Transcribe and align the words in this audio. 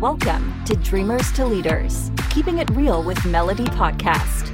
Welcome 0.00 0.64
to 0.66 0.76
Dreamers 0.76 1.32
to 1.32 1.44
Leaders, 1.44 2.12
keeping 2.30 2.58
it 2.58 2.70
real 2.70 3.02
with 3.02 3.24
Melody 3.24 3.64
Podcast. 3.64 4.48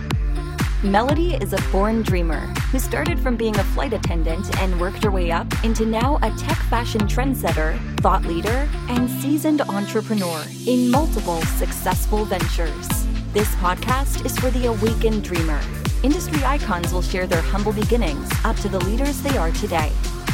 Melody 0.83 1.35
is 1.35 1.53
a 1.53 1.61
born 1.71 2.01
dreamer 2.01 2.41
who 2.73 2.79
started 2.79 3.21
from 3.21 3.37
being 3.37 3.55
a 3.59 3.65
flight 3.65 3.93
attendant 3.93 4.59
and 4.61 4.81
worked 4.81 5.05
her 5.05 5.11
way 5.11 5.31
up 5.31 5.47
into 5.63 5.85
now 5.85 6.17
a 6.23 6.31
tech 6.39 6.57
fashion 6.71 7.03
trendsetter, 7.03 7.79
thought 8.01 8.25
leader, 8.25 8.67
and 8.89 9.11
seasoned 9.21 9.61
entrepreneur 9.61 10.43
in 10.67 10.91
multiple 10.91 11.43
successful 11.43 12.25
ventures. 12.25 12.89
This 13.35 13.55
podcast 13.57 14.25
is 14.25 14.39
for 14.39 14.51
the 14.51 14.69
awakened 14.69 15.25
dreamer. 15.25 15.61
Industry 16.03 16.43
icons 16.43 16.91
will 16.91 17.03
share 17.03 17.27
their 17.27 17.43
humble 17.43 17.75
beginnings 17.75 18.31
up 18.45 18.57
to 18.57 18.71
the 18.71 18.81
leaders 18.87 19.21
they 19.21 19.37
are 19.37 19.51
today. 19.51 19.93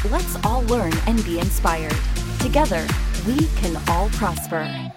Let's 0.09 0.37
all 0.45 0.63
learn 0.67 0.93
and 1.09 1.25
be 1.25 1.41
inspired. 1.41 1.97
Together, 2.39 2.87
we 3.27 3.49
can 3.57 3.77
all 3.89 4.09
prosper. 4.11 4.90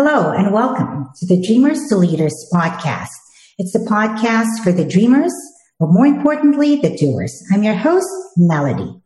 Hello 0.00 0.30
and 0.30 0.52
welcome 0.52 1.10
to 1.16 1.26
the 1.26 1.44
Dreamers 1.44 1.88
to 1.88 1.96
Leaders 1.96 2.48
podcast. 2.54 3.08
It's 3.58 3.74
a 3.74 3.80
podcast 3.80 4.62
for 4.62 4.70
the 4.70 4.84
dreamers, 4.84 5.34
but 5.80 5.88
more 5.90 6.06
importantly, 6.06 6.76
the 6.76 6.96
doers. 6.96 7.42
I'm 7.52 7.64
your 7.64 7.74
host, 7.74 8.06
Melody. 8.36 9.02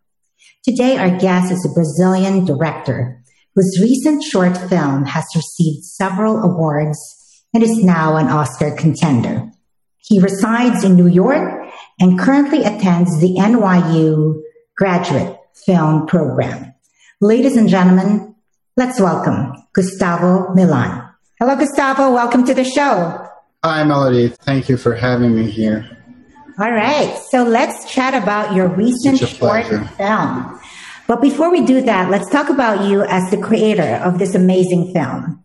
Today, 0.63 0.99
our 0.99 1.17
guest 1.17 1.51
is 1.51 1.65
a 1.65 1.73
Brazilian 1.73 2.45
director 2.45 3.25
whose 3.55 3.81
recent 3.81 4.23
short 4.23 4.55
film 4.69 5.07
has 5.07 5.25
received 5.35 5.83
several 5.83 6.43
awards 6.43 6.99
and 7.55 7.63
is 7.63 7.83
now 7.83 8.17
an 8.17 8.27
Oscar 8.27 8.77
contender. 8.77 9.51
He 9.97 10.21
resides 10.21 10.85
in 10.85 10.95
New 10.95 11.09
York 11.09 11.73
and 12.01 12.19
currently 12.19 12.65
attends 12.65 13.19
the 13.19 13.37
NYU 13.39 14.43
graduate 14.77 15.39
film 15.65 16.07
program. 16.07 16.75
Ladies 17.23 17.57
and 17.57 17.71
gentlemen, 17.71 18.32
let's 18.77 18.99
welcome 18.99 19.53
Gustavo 19.75 20.55
Milan. 20.55 21.09
Hello, 21.39 21.57
Gustavo. 21.57 22.13
Welcome 22.13 22.45
to 22.47 22.55
the 22.55 22.65
show. 22.65 23.29
Hi, 23.65 23.85
Melody. 23.85 24.29
Thank 24.29 24.69
you 24.69 24.77
for 24.77 24.95
having 24.95 25.35
me 25.35 25.51
here. 25.51 25.99
All 26.59 26.71
right. 26.71 27.19
So 27.31 27.45
let's 27.45 27.91
chat 27.91 28.15
about 28.15 28.55
your 28.55 28.69
recent 28.69 29.19
short 29.19 29.67
film. 29.67 30.61
But 31.07 31.21
before 31.21 31.51
we 31.51 31.67
do 31.67 31.83
that, 31.83 32.11
let's 32.11 32.31
talk 32.31 32.49
about 32.49 32.89
you 32.89 33.03
as 33.03 33.31
the 33.31 33.37
creator 33.37 34.01
of 34.03 34.19
this 34.19 34.35
amazing 34.35 34.93
film. 34.95 35.43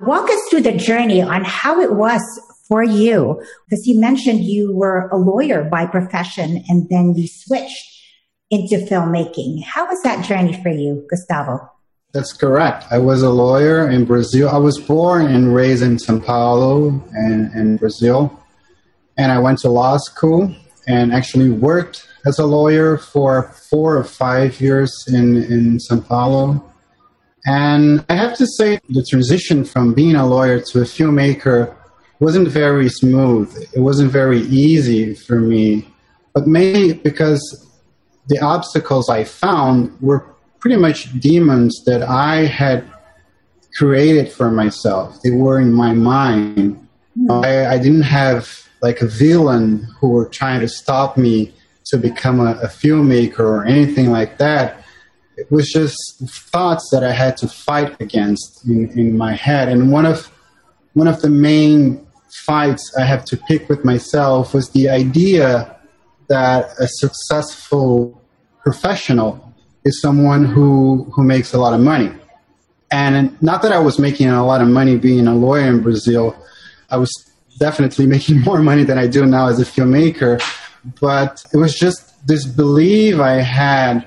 Walk 0.00 0.28
us 0.28 0.40
through 0.50 0.62
the 0.62 0.76
journey 0.76 1.22
on 1.22 1.44
how 1.44 1.80
it 1.80 1.92
was 1.92 2.22
for 2.66 2.82
you, 2.82 3.40
because 3.68 3.86
you 3.86 4.00
mentioned 4.00 4.40
you 4.40 4.74
were 4.74 5.08
a 5.12 5.16
lawyer 5.16 5.62
by 5.62 5.86
profession 5.86 6.64
and 6.68 6.88
then 6.90 7.14
you 7.16 7.28
switched 7.28 7.84
into 8.50 8.76
filmmaking. 8.76 9.62
How 9.62 9.86
was 9.86 10.02
that 10.02 10.24
journey 10.24 10.60
for 10.62 10.70
you, 10.70 11.06
Gustavo? 11.08 11.70
That's 12.16 12.32
correct. 12.32 12.86
I 12.90 12.96
was 12.96 13.22
a 13.22 13.28
lawyer 13.28 13.90
in 13.90 14.06
Brazil. 14.06 14.48
I 14.48 14.56
was 14.56 14.78
born 14.78 15.26
and 15.26 15.54
raised 15.54 15.82
in 15.82 15.98
Sao 15.98 16.18
Paulo 16.18 17.04
and 17.12 17.52
in 17.52 17.76
Brazil. 17.76 18.42
And 19.18 19.30
I 19.30 19.38
went 19.38 19.58
to 19.58 19.68
law 19.68 19.98
school 19.98 20.50
and 20.88 21.12
actually 21.12 21.50
worked 21.50 22.08
as 22.24 22.38
a 22.38 22.46
lawyer 22.46 22.96
for 22.96 23.52
four 23.68 23.98
or 23.98 24.04
five 24.04 24.58
years 24.62 24.90
in, 25.08 25.42
in 25.42 25.78
Sao 25.78 26.00
Paulo. 26.00 26.72
And 27.44 28.02
I 28.08 28.14
have 28.14 28.34
to 28.38 28.46
say, 28.46 28.80
the 28.88 29.04
transition 29.04 29.62
from 29.66 29.92
being 29.92 30.14
a 30.14 30.26
lawyer 30.26 30.58
to 30.58 30.80
a 30.80 30.84
filmmaker 30.84 31.76
wasn't 32.18 32.48
very 32.48 32.88
smooth. 32.88 33.54
It 33.74 33.80
wasn't 33.80 34.10
very 34.10 34.40
easy 34.40 35.14
for 35.14 35.38
me, 35.38 35.86
but 36.32 36.46
mainly 36.46 36.94
because 36.94 37.42
the 38.28 38.38
obstacles 38.38 39.10
I 39.10 39.24
found 39.24 40.00
were 40.00 40.35
pretty 40.60 40.76
much 40.76 41.18
demons 41.20 41.82
that 41.84 42.02
I 42.02 42.46
had 42.46 42.84
created 43.76 44.32
for 44.32 44.50
myself. 44.50 45.20
They 45.22 45.30
were 45.30 45.60
in 45.60 45.72
my 45.72 45.92
mind. 45.92 46.88
Mm. 47.18 47.44
I, 47.44 47.74
I, 47.74 47.78
didn't 47.78 48.02
have 48.02 48.48
like 48.82 49.00
a 49.00 49.06
villain 49.06 49.86
who 49.98 50.10
were 50.10 50.28
trying 50.28 50.60
to 50.60 50.68
stop 50.68 51.16
me 51.16 51.52
to 51.86 51.98
become 51.98 52.40
a, 52.40 52.52
a 52.62 52.68
filmmaker 52.68 53.40
or 53.40 53.64
anything 53.64 54.10
like 54.10 54.38
that. 54.38 54.84
It 55.36 55.50
was 55.50 55.70
just 55.70 55.96
thoughts 56.50 56.88
that 56.92 57.04
I 57.04 57.12
had 57.12 57.36
to 57.38 57.48
fight 57.48 58.00
against 58.00 58.66
in, 58.66 58.90
in 58.98 59.16
my 59.16 59.34
head. 59.34 59.68
And 59.68 59.92
one 59.92 60.06
of 60.06 60.30
one 60.94 61.08
of 61.08 61.20
the 61.20 61.28
main 61.28 62.06
fights 62.46 62.94
I 62.98 63.04
have 63.04 63.24
to 63.26 63.36
pick 63.36 63.68
with 63.68 63.84
myself 63.84 64.54
was 64.54 64.70
the 64.70 64.88
idea 64.88 65.76
that 66.28 66.70
a 66.80 66.88
successful 66.88 68.20
professional 68.62 69.45
is 69.86 70.00
someone 70.00 70.44
who, 70.44 71.04
who 71.14 71.22
makes 71.22 71.54
a 71.54 71.58
lot 71.58 71.72
of 71.72 71.80
money. 71.80 72.10
And 72.90 73.40
not 73.40 73.62
that 73.62 73.72
I 73.72 73.78
was 73.78 73.98
making 73.98 74.28
a 74.28 74.44
lot 74.44 74.60
of 74.60 74.68
money 74.68 74.96
being 74.96 75.26
a 75.26 75.34
lawyer 75.34 75.68
in 75.68 75.80
Brazil, 75.80 76.36
I 76.90 76.96
was 76.96 77.12
definitely 77.58 78.06
making 78.16 78.40
more 78.40 78.60
money 78.60 78.84
than 78.84 78.98
I 78.98 79.06
do 79.06 79.24
now 79.24 79.46
as 79.48 79.60
a 79.60 79.64
filmmaker. 79.64 80.42
But 81.00 81.44
it 81.52 81.56
was 81.56 81.74
just 81.74 82.26
this 82.26 82.44
belief 82.46 83.20
I 83.20 83.36
had 83.42 84.06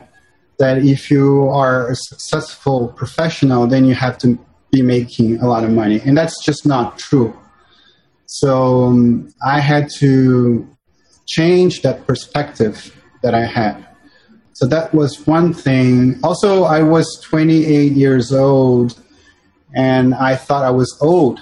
that 0.59 0.79
if 0.79 1.09
you 1.09 1.47
are 1.47 1.90
a 1.90 1.96
successful 1.96 2.90
professional, 2.90 3.66
then 3.66 3.85
you 3.85 3.96
have 3.96 4.17
to 4.19 4.38
be 4.72 4.81
making 4.81 5.40
a 5.40 5.47
lot 5.47 5.63
of 5.63 5.72
money. 5.72 6.01
And 6.06 6.17
that's 6.17 6.44
just 6.44 6.66
not 6.66 7.00
true. 7.00 7.34
So 8.25 8.84
um, 8.84 9.34
I 9.46 9.59
had 9.61 9.90
to 10.00 10.67
change 11.25 11.81
that 11.84 12.06
perspective 12.06 12.96
that 13.23 13.34
I 13.34 13.46
had. 13.46 13.88
So 14.59 14.66
that 14.66 14.94
was 14.94 15.25
one 15.25 15.53
thing. 15.53 16.20
Also, 16.22 16.66
I 16.66 16.84
was 16.84 17.22
28 17.22 17.94
years 17.94 18.34
old 18.34 19.02
and 19.74 20.14
I 20.14 20.36
thought 20.36 20.66
I 20.66 20.70
was 20.70 20.97
old 21.00 21.40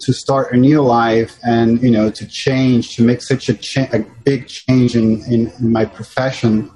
to 0.00 0.12
start 0.12 0.52
a 0.52 0.56
new 0.56 0.82
life 0.82 1.38
and, 1.44 1.80
you 1.80 1.92
know, 1.92 2.10
to 2.10 2.26
change, 2.26 2.96
to 2.96 3.04
make 3.04 3.22
such 3.22 3.48
a, 3.48 3.54
cha- 3.54 3.86
a 3.92 4.00
big 4.24 4.48
change 4.48 4.96
in, 4.96 5.22
in, 5.26 5.52
in 5.60 5.70
my 5.70 5.84
profession. 5.84 6.68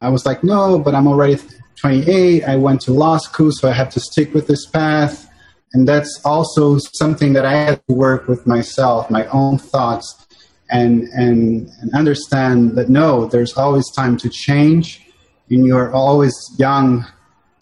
I 0.00 0.08
was 0.08 0.26
like, 0.26 0.42
no, 0.42 0.80
but 0.80 0.96
I'm 0.96 1.06
already 1.06 1.38
28. 1.76 2.42
I 2.42 2.56
went 2.56 2.80
to 2.80 2.92
law 2.92 3.18
school, 3.18 3.52
so 3.52 3.68
I 3.68 3.72
have 3.72 3.90
to 3.90 4.00
stick 4.00 4.34
with 4.34 4.48
this 4.48 4.66
path. 4.66 5.30
And 5.74 5.86
that's 5.86 6.20
also 6.24 6.78
something 6.78 7.34
that 7.34 7.46
I 7.46 7.52
had 7.52 7.86
to 7.86 7.94
work 7.94 8.26
with 8.26 8.48
myself, 8.48 9.08
my 9.08 9.26
own 9.26 9.58
thoughts 9.58 10.26
and, 10.72 11.04
and, 11.14 11.70
and 11.80 11.94
understand 11.94 12.76
that 12.76 12.88
no, 12.88 13.26
there's 13.26 13.56
always 13.56 13.88
time 13.92 14.16
to 14.16 14.28
change, 14.28 15.06
and 15.50 15.66
you're 15.66 15.92
always 15.92 16.34
young 16.58 17.04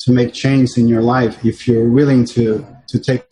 to 0.01 0.13
make 0.13 0.33
change 0.33 0.77
in 0.77 0.89
your 0.89 1.03
life 1.03 1.45
if 1.45 1.67
you're 1.67 1.89
willing 1.89 2.25
to, 2.25 2.65
to 2.89 2.99
take. 2.99 3.25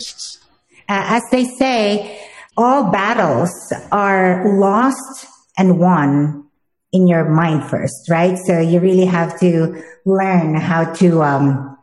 Uh, 0.88 1.18
as 1.18 1.22
they 1.30 1.44
say, 1.44 2.20
all 2.56 2.90
battles 2.90 3.50
are 3.92 4.58
lost 4.58 5.26
and 5.58 5.78
won 5.78 6.46
in 6.92 7.06
your 7.06 7.24
mind 7.28 7.68
first, 7.68 8.08
right? 8.08 8.38
So 8.38 8.58
you 8.58 8.80
really 8.80 9.04
have 9.04 9.38
to 9.40 9.82
learn 10.04 10.54
how 10.54 10.92
to 10.94 11.22
um, 11.22 11.78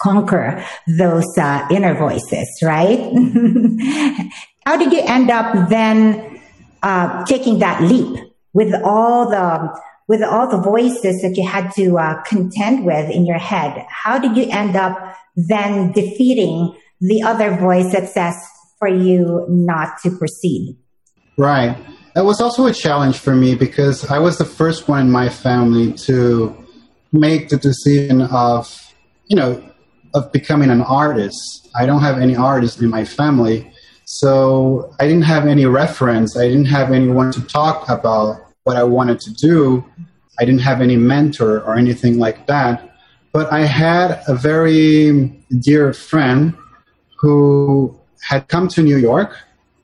conquer 0.00 0.64
those 0.86 1.26
uh, 1.38 1.66
inner 1.70 1.94
voices, 1.94 2.48
right? 2.62 2.98
how 4.66 4.76
did 4.76 4.92
you 4.92 5.02
end 5.04 5.30
up 5.30 5.68
then 5.68 6.40
uh, 6.82 7.24
taking 7.26 7.58
that 7.58 7.82
leap 7.82 8.32
with 8.52 8.72
all 8.84 9.28
the 9.28 9.80
with 10.08 10.22
all 10.22 10.48
the 10.48 10.60
voices 10.60 11.20
that 11.22 11.36
you 11.36 11.46
had 11.46 11.70
to 11.72 11.98
uh, 11.98 12.22
contend 12.22 12.84
with 12.84 13.10
in 13.10 13.26
your 13.26 13.38
head 13.38 13.84
how 13.88 14.18
did 14.18 14.36
you 14.36 14.46
end 14.50 14.76
up 14.76 15.16
then 15.36 15.92
defeating 15.92 16.74
the 17.00 17.22
other 17.22 17.56
voice 17.56 17.92
that 17.92 18.08
says 18.08 18.36
for 18.78 18.88
you 18.88 19.44
not 19.48 19.98
to 20.02 20.10
proceed 20.16 20.76
right 21.36 21.76
that 22.14 22.24
was 22.24 22.40
also 22.40 22.66
a 22.66 22.72
challenge 22.72 23.18
for 23.18 23.34
me 23.34 23.54
because 23.54 24.08
i 24.10 24.18
was 24.18 24.38
the 24.38 24.44
first 24.44 24.88
one 24.88 25.00
in 25.00 25.10
my 25.10 25.28
family 25.28 25.92
to 25.92 26.56
make 27.12 27.48
the 27.48 27.56
decision 27.56 28.22
of 28.22 28.92
you 29.26 29.36
know 29.36 29.62
of 30.14 30.30
becoming 30.32 30.70
an 30.70 30.82
artist 30.82 31.68
i 31.74 31.84
don't 31.84 32.00
have 32.00 32.18
any 32.18 32.36
artists 32.36 32.80
in 32.80 32.88
my 32.88 33.04
family 33.04 33.70
so 34.06 34.94
I 35.00 35.06
didn't 35.08 35.24
have 35.24 35.46
any 35.46 35.66
reference. 35.66 36.36
I 36.36 36.48
didn't 36.48 36.66
have 36.66 36.92
anyone 36.92 37.32
to 37.32 37.42
talk 37.42 37.88
about 37.88 38.40
what 38.62 38.76
I 38.76 38.84
wanted 38.84 39.18
to 39.20 39.32
do. 39.32 39.84
I 40.38 40.44
didn't 40.44 40.60
have 40.60 40.80
any 40.80 40.96
mentor 40.96 41.60
or 41.62 41.76
anything 41.76 42.18
like 42.18 42.46
that. 42.46 42.90
But 43.32 43.52
I 43.52 43.60
had 43.60 44.22
a 44.28 44.34
very 44.34 45.32
dear 45.60 45.92
friend 45.92 46.54
who 47.18 47.98
had 48.22 48.48
come 48.48 48.68
to 48.68 48.82
New 48.82 48.96
York 48.96 49.36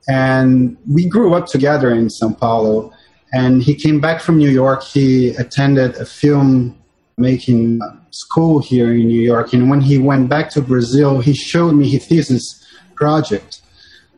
and 0.08 0.76
we 0.90 1.08
grew 1.08 1.34
up 1.34 1.46
together 1.46 1.90
in 1.90 2.10
Sao 2.10 2.32
Paulo. 2.32 2.92
And 3.32 3.62
he 3.62 3.74
came 3.74 4.00
back 4.00 4.20
from 4.20 4.36
New 4.36 4.50
York. 4.50 4.82
He 4.82 5.30
attended 5.30 5.96
a 5.96 6.04
film 6.04 6.76
making 7.16 7.80
school 8.10 8.58
here 8.58 8.92
in 8.92 9.06
New 9.06 9.20
York. 9.20 9.54
And 9.54 9.70
when 9.70 9.80
he 9.80 9.96
went 9.98 10.28
back 10.28 10.50
to 10.50 10.60
Brazil, 10.60 11.20
he 11.20 11.32
showed 11.32 11.72
me 11.72 11.88
his 11.88 12.06
thesis 12.06 12.62
project 12.94 13.61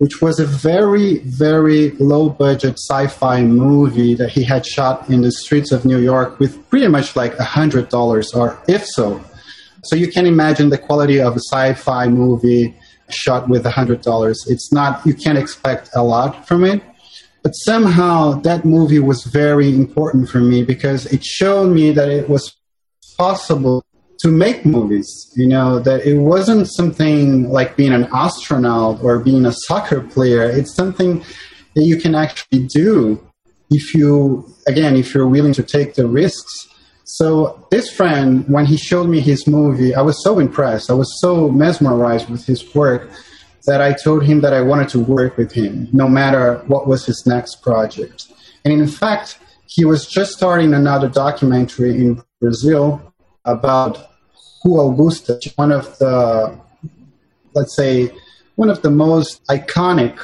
which 0.05 0.21
was 0.21 0.39
a 0.39 0.45
very, 0.45 1.21
very 1.21 1.93
low 1.93 2.29
budget 2.29 2.75
sci 2.79 3.07
fi 3.07 3.41
movie 3.41 4.15
that 4.15 4.29
he 4.29 4.45
had 4.45 4.67
shot 4.67 5.09
in 5.09 5.23
the 5.23 5.33
streets 5.33 5.73
of 5.73 5.87
New 5.87 5.99
York 5.99 6.39
with 6.39 6.53
pretty 6.69 6.89
much 6.89 7.17
like 7.17 7.33
a 7.45 7.47
$100 7.57 8.37
or 8.37 8.59
if 8.69 8.85
so. 8.85 9.19
So 9.85 9.97
you 9.97 10.09
can 10.13 10.27
imagine 10.27 10.69
the 10.69 10.77
quality 10.77 11.23
of 11.23 11.37
a 11.37 11.41
sci-fi 11.41 12.09
movie 12.09 12.77
shot 13.09 13.49
with 13.49 13.65
a 13.65 13.71
hundred 13.71 14.03
dollars. 14.03 14.45
It's 14.47 14.71
not 14.71 14.91
you 15.07 15.15
can't 15.15 15.39
expect 15.39 15.89
a 15.95 16.03
lot 16.03 16.47
from 16.47 16.65
it. 16.65 16.83
But 17.43 17.53
somehow 17.71 18.19
that 18.49 18.67
movie 18.67 19.01
was 19.01 19.25
very 19.25 19.75
important 19.75 20.29
for 20.29 20.41
me 20.41 20.65
because 20.65 21.07
it 21.07 21.25
showed 21.25 21.71
me 21.73 21.93
that 21.93 22.11
it 22.11 22.29
was 22.29 22.55
possible 23.17 23.83
to 24.21 24.29
make 24.29 24.65
movies. 24.65 25.33
You 25.37 25.49
know, 25.49 25.79
that 25.81 26.07
it 26.07 26.19
wasn't 26.19 26.69
something 26.73 27.49
like 27.51 27.77
being 27.77 27.93
an 27.93 28.09
astronaut 28.13 29.03
or 29.03 29.19
being 29.19 29.47
a 29.47 29.53
soccer 29.53 30.01
player. 30.01 30.43
It's 30.43 30.75
something 30.75 31.25
that 31.75 31.85
you 31.85 31.97
can 31.97 32.15
actually 32.15 32.67
do 32.67 33.21
if 33.71 33.95
you, 33.95 34.47
again, 34.67 34.97
if 34.97 35.15
you're 35.15 35.27
willing 35.27 35.55
to 35.55 35.63
take 35.63 35.95
the 35.95 36.07
risks. 36.07 36.69
So 37.05 37.67
this 37.71 37.91
friend, 37.91 38.49
when 38.49 38.65
he 38.67 38.77
showed 38.77 39.09
me 39.09 39.21
his 39.21 39.47
movie, 39.47 39.95
I 39.95 40.01
was 40.01 40.23
so 40.23 40.39
impressed. 40.39 40.91
I 40.91 40.95
was 40.95 41.21
so 41.21 41.51
mesmerized 41.51 42.31
with 42.31 42.47
his 42.47 42.75
work 42.75 43.11
that 43.67 43.81
I 43.81 43.93
told 43.93 44.25
him 44.25 44.41
that 44.43 44.53
I 44.53 44.61
wanted 44.61 44.89
to 44.91 45.01
work 45.01 45.37
with 45.37 45.53
him, 45.53 45.89
no 45.93 46.09
matter 46.09 46.63
what 46.67 46.87
was 46.87 47.07
his 47.07 47.25
next 47.27 47.63
project. 47.63 48.27
And 48.65 48.73
in 48.73 48.87
fact, 48.87 49.39
he 49.67 49.85
was 49.85 50.07
just 50.07 50.33
starting 50.33 50.75
another 50.75 51.09
documentary 51.09 51.91
in 51.91 52.23
Brazil 52.41 53.14
about 53.45 54.11
Rua 54.65 54.91
Augusta, 54.91 55.39
one 55.57 55.73
of 55.73 55.99
the, 55.99 56.59
let's 57.55 57.77
say, 57.77 58.11
one 58.57 58.71
of 58.71 58.83
the 58.83 58.91
most 58.91 59.45
iconic 59.47 60.19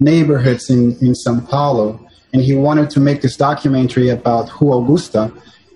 neighborhoods 0.00 0.70
in, 0.70 0.96
in 1.00 1.14
Sao 1.14 1.40
Paulo. 1.40 2.00
And 2.32 2.42
he 2.42 2.54
wanted 2.54 2.90
to 2.90 3.00
make 3.00 3.22
this 3.22 3.36
documentary 3.36 4.10
about 4.10 4.60
Rua 4.60 4.82
Augusta. 4.82 5.32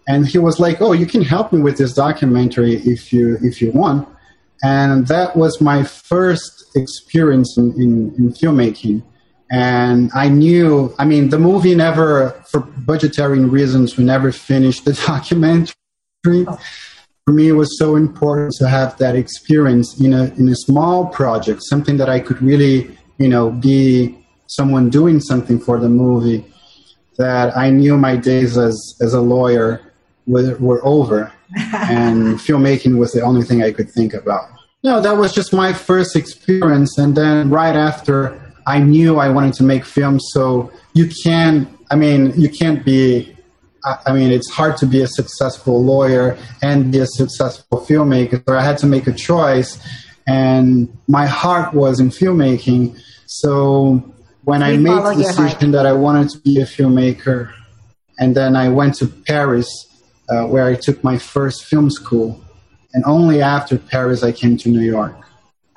And 0.09 0.27
he 0.27 0.39
was 0.39 0.59
like, 0.59 0.81
"Oh, 0.83 0.93
you 0.93 1.07
can 1.07 1.23
help 1.23 1.53
me 1.53 1.61
with 1.61 1.79
this 1.79 1.95
documentary 1.95 2.75
if 2.75 3.13
you 3.13 3.39
if 3.41 3.63
you 3.63 3.71
want." 3.71 4.09
And 4.63 5.07
that 5.07 5.37
was 5.37 5.61
my 5.61 5.83
first 5.85 6.77
experience 6.77 7.57
in, 7.57 7.73
in, 7.73 8.15
in 8.17 8.33
filmmaking. 8.33 9.03
And 9.51 10.11
I 10.15 10.29
knew, 10.29 10.95
I 10.99 11.05
mean, 11.05 11.29
the 11.29 11.39
movie 11.39 11.75
never, 11.75 12.31
for 12.49 12.61
budgetary 12.61 13.41
reasons, 13.41 13.97
we 13.97 14.05
never 14.05 14.33
finished 14.33 14.85
the 14.85 14.93
documentary. 15.07 15.75
For 17.25 17.33
me, 17.33 17.49
it 17.49 17.53
was 17.53 17.79
so 17.79 17.97
important 17.97 18.53
to 18.59 18.69
have 18.69 18.97
that 18.99 19.15
experience 19.15 20.01
in 20.01 20.13
a, 20.13 20.25
in 20.35 20.49
a 20.49 20.57
small 20.57 21.07
project, 21.07 21.63
something 21.63 21.97
that 21.99 22.09
I 22.09 22.19
could 22.19 22.43
really, 22.43 22.97
you 23.19 23.29
know, 23.29 23.51
be 23.51 24.19
someone 24.49 24.91
doing 24.91 25.21
something 25.21 25.61
for 25.61 25.79
the 25.79 25.89
movie 25.89 26.45
that 27.19 27.57
I 27.57 27.71
knew 27.71 27.97
my 27.97 28.17
days 28.17 28.59
as, 28.59 28.77
as 29.01 29.15
a 29.15 29.21
lawyer 29.21 29.81
were, 30.27 30.57
were 30.57 30.85
over 30.85 31.33
and 31.57 32.39
filmmaking 32.39 32.99
was 32.99 33.13
the 33.13 33.21
only 33.21 33.43
thing 33.43 33.63
I 33.63 33.73
could 33.73 33.91
think 33.91 34.15
about. 34.15 34.49
No, 34.85 35.01
that 35.01 35.17
was 35.17 35.33
just 35.33 35.53
my 35.53 35.73
first 35.73 36.17
experience. 36.17 36.99
And 36.99 37.17
then 37.17 37.51
right 37.51 37.77
after, 37.77 38.53
I 38.67 38.79
knew 38.79 39.19
I 39.19 39.29
wanted 39.29 39.55
to 39.55 39.63
make 39.63 39.85
films. 39.85 40.31
So 40.33 40.73
you 40.95 41.09
can't, 41.23 41.69
I 41.91 41.97
mean, 41.97 42.33
you 42.41 42.49
can't 42.49 42.85
be, 42.85 43.37
I 43.85 44.13
mean, 44.13 44.31
it's 44.31 44.51
hard 44.51 44.77
to 44.79 44.87
be 44.87 45.03
a 45.03 45.09
successful 45.09 45.83
lawyer 45.83 46.39
and 46.63 46.93
be 46.93 46.99
a 46.99 47.07
successful 47.07 47.81
filmmaker. 47.81 48.43
So 48.47 48.57
I 48.57 48.63
had 48.63 48.79
to 48.79 48.87
make 48.87 49.07
a 49.07 49.13
choice. 49.13 49.79
And 50.27 50.97
my 51.09 51.27
heart 51.27 51.75
was 51.75 51.99
in 51.99 52.11
filmmaking. 52.11 52.97
So 53.27 54.03
when 54.45 54.63
I 54.63 54.77
made 54.77 55.03
the 55.03 55.15
decision 55.15 55.73
that 55.73 55.87
I 55.87 55.93
wanted 55.93 56.31
to 56.31 56.39
be 56.39 56.61
a 56.61 56.65
filmmaker, 56.65 57.53
and 58.19 58.37
then 58.37 58.55
I 58.55 58.69
went 58.69 58.95
to 58.97 59.09
Paris 59.09 59.69
uh, 60.29 60.45
where 60.47 60.67
I 60.67 60.77
took 60.77 61.03
my 61.03 61.19
first 61.19 61.65
film 61.65 61.91
school. 61.91 62.41
And 62.95 63.03
only 63.05 63.41
after 63.41 63.79
Paris 63.79 64.23
I 64.23 64.33
came 64.33 64.57
to 64.59 64.69
New 64.69 64.81
York. 64.83 65.17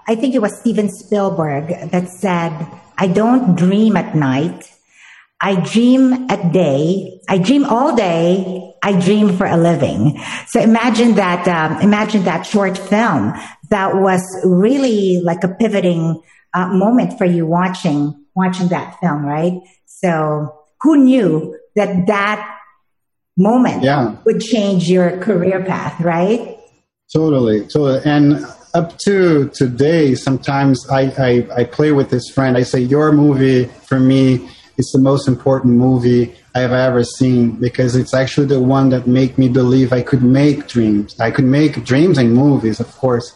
I 0.07 0.15
think 0.15 0.35
it 0.35 0.41
was 0.41 0.59
Steven 0.59 0.89
Spielberg 0.89 1.89
that 1.89 2.09
said, 2.09 2.67
I 2.97 3.07
don't 3.07 3.55
dream 3.55 3.97
at 3.97 4.15
night. 4.15 4.69
I 5.41 5.55
dream 5.55 6.29
a 6.29 6.51
day. 6.51 7.19
I 7.27 7.37
dream 7.37 7.65
all 7.65 7.95
day. 7.95 8.73
I 8.81 8.99
dream 8.99 9.35
for 9.35 9.45
a 9.45 9.57
living. 9.57 10.19
So 10.47 10.59
imagine 10.59 11.15
that, 11.15 11.47
um, 11.47 11.81
imagine 11.81 12.23
that 12.23 12.45
short 12.45 12.77
film 12.77 13.33
that 13.69 13.95
was 13.95 14.23
really 14.45 15.21
like 15.21 15.43
a 15.43 15.47
pivoting 15.47 16.21
uh, 16.53 16.67
moment 16.67 17.17
for 17.17 17.25
you 17.25 17.45
watching, 17.45 18.25
watching 18.35 18.69
that 18.69 18.97
film, 18.99 19.25
right? 19.25 19.59
So 19.85 20.55
who 20.81 20.97
knew 20.97 21.57
that 21.75 22.07
that 22.07 22.57
moment 23.37 23.83
yeah. 23.83 24.15
would 24.25 24.39
change 24.39 24.89
your 24.89 25.17
career 25.17 25.63
path, 25.63 25.99
right? 25.99 26.57
Totally, 27.11 27.61
totally. 27.67 28.01
And 28.05 28.45
up 28.73 28.97
to 28.99 29.49
today, 29.49 30.15
sometimes 30.15 30.87
I, 30.89 31.01
I, 31.17 31.61
I 31.61 31.63
play 31.63 31.91
with 31.91 32.09
this 32.09 32.29
friend. 32.29 32.57
I 32.57 32.63
say, 32.63 32.79
Your 32.79 33.11
movie 33.11 33.65
for 33.65 33.99
me 33.99 34.49
is 34.77 34.91
the 34.91 34.99
most 34.99 35.27
important 35.27 35.73
movie 35.73 36.35
I 36.53 36.59
have 36.59 36.71
ever 36.71 37.03
seen 37.03 37.51
because 37.51 37.95
it's 37.95 38.13
actually 38.13 38.47
the 38.47 38.59
one 38.59 38.89
that 38.89 39.07
made 39.07 39.37
me 39.37 39.49
believe 39.49 39.93
I 39.93 40.01
could 40.01 40.23
make 40.23 40.67
dreams. 40.67 41.19
I 41.19 41.31
could 41.31 41.45
make 41.45 41.83
dreams 41.83 42.17
and 42.17 42.33
movies, 42.33 42.79
of 42.79 42.91
course. 42.97 43.33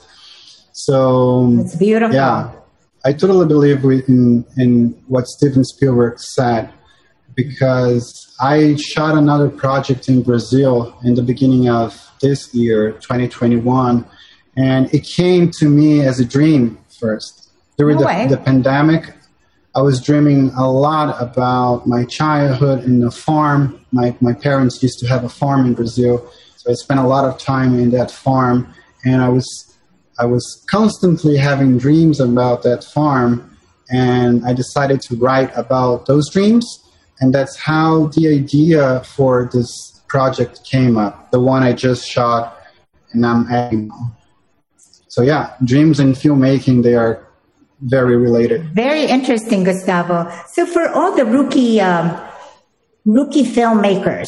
So 0.74 1.56
it's 1.60 1.76
beautiful. 1.76 2.16
Yeah, 2.16 2.52
I 3.06 3.14
totally 3.14 3.48
believe 3.48 3.84
in 3.84 4.46
in 4.58 5.02
what 5.08 5.28
Steven 5.28 5.64
Spielberg 5.64 6.20
said 6.20 6.72
because 7.36 8.06
I 8.42 8.76
shot 8.76 9.18
another 9.18 9.50
project 9.50 10.10
in 10.10 10.24
Brazil 10.24 10.98
in 11.04 11.16
the 11.16 11.22
beginning 11.24 11.70
of 11.70 11.96
this 12.22 12.54
year, 12.54 12.92
2021, 12.94 14.06
and 14.58 14.94
it 14.94 15.04
came 15.06 15.52
to 15.60 15.70
me 15.70 16.02
as 16.02 16.20
a 16.20 16.26
dream 16.26 16.78
first. 17.00 17.50
During 17.78 17.98
no 17.98 18.04
the, 18.04 18.36
the 18.36 18.42
pandemic, 18.42 19.14
I 19.76 19.82
was 19.82 20.02
dreaming 20.02 20.50
a 20.58 20.70
lot 20.70 21.22
about 21.22 21.88
my 21.88 22.04
childhood 22.06 22.84
in 22.84 23.00
the 23.02 23.12
farm. 23.12 23.86
My, 23.92 24.16
my 24.20 24.34
parents 24.34 24.82
used 24.82 25.00
to 25.00 25.08
have 25.08 25.24
a 25.24 25.30
farm 25.30 25.66
in 25.66 25.74
Brazil, 25.74 26.32
so 26.56 26.72
I 26.72 26.74
spent 26.74 27.00
a 27.00 27.08
lot 27.08 27.26
of 27.26 27.38
time 27.38 27.78
in 27.78 27.92
that 27.92 28.12
farm, 28.12 28.74
and 29.06 29.22
I 29.22 29.30
was 29.30 29.66
I 30.18 30.26
was 30.26 30.66
constantly 30.70 31.38
having 31.38 31.78
dreams 31.78 32.20
about 32.20 32.64
that 32.64 32.84
farm, 32.84 33.58
and 33.90 34.46
I 34.46 34.54
decided 34.54 35.02
to 35.04 35.16
write 35.16 35.56
about 35.56 36.08
those 36.08 36.30
dreams 36.30 36.66
and 37.20 37.34
that's 37.34 37.58
how 37.58 38.08
the 38.08 38.28
idea 38.28 39.02
for 39.04 39.50
this 39.52 40.02
project 40.08 40.64
came 40.64 40.98
up, 40.98 41.32
the 41.32 41.40
one 41.40 41.64
I 41.64 41.74
just 41.74 42.08
shot 42.08 42.58
and 43.12 43.26
I'm 43.26 43.48
adding. 43.52 43.92
So 45.08 45.22
yeah, 45.22 45.54
dreams 45.64 46.00
and 46.00 46.16
filmmaking, 46.16 46.84
they 46.84 46.96
are 46.96 47.28
very 47.82 48.18
related. 48.18 48.64
Very 48.76 49.06
interesting, 49.06 49.64
Gustavo. 49.64 50.32
So 50.54 50.66
for 50.66 50.88
all 50.90 51.16
the 51.16 51.26
rookie, 51.26 51.80
um, 51.82 52.20
rookie 53.06 53.44
filmmakers, 53.44 54.28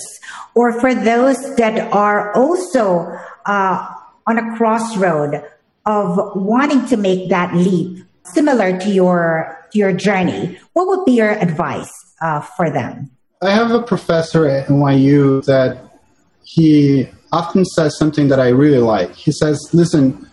or 0.56 0.80
for 0.80 0.94
those 0.94 1.56
that 1.56 1.92
are 1.94 2.34
also 2.36 3.08
uh, 3.46 3.88
on 4.28 4.38
a 4.38 4.58
crossroad 4.58 5.44
of 5.86 6.18
wanting 6.36 6.86
to 6.88 6.98
make 6.98 7.30
that 7.30 7.56
leap, 7.56 8.06
similar 8.24 8.78
to 8.80 8.90
your 8.90 9.58
to 9.72 9.80
your 9.80 9.94
journey, 9.94 10.60
what 10.74 10.88
would 10.88 11.06
be 11.06 11.14
your 11.14 11.32
advice? 11.32 11.92
uh, 12.22 12.42
for 12.42 12.70
them? 12.70 13.10
I 13.42 13.50
have 13.50 13.72
a 13.72 13.82
professor 13.82 14.48
at 14.48 14.68
NYU 14.68 15.44
that 15.46 16.00
he 16.44 17.10
often 17.32 17.66
says 17.66 17.98
something 17.98 18.28
that 18.28 18.40
I 18.40 18.50
really 18.50 18.78
like. 18.78 19.14
He 19.16 19.32
says, 19.32 19.60
Listen, 19.74 20.30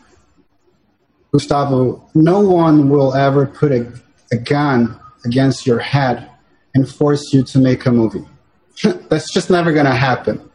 Gustavo, 1.32 2.08
no 2.14 2.40
one 2.40 2.88
will 2.88 3.14
ever 3.14 3.46
put 3.46 3.72
a, 3.72 3.92
a 4.32 4.36
gun 4.36 4.98
against 5.24 5.66
your 5.66 5.78
head 5.78 6.30
and 6.74 6.88
force 6.88 7.32
you 7.32 7.42
to 7.44 7.58
make 7.58 7.86
a 7.86 7.92
movie. 7.92 8.24
That's 9.08 9.32
just 9.32 9.50
never 9.50 9.72
going 9.72 9.86
to 9.86 9.94
happen. 9.94 10.48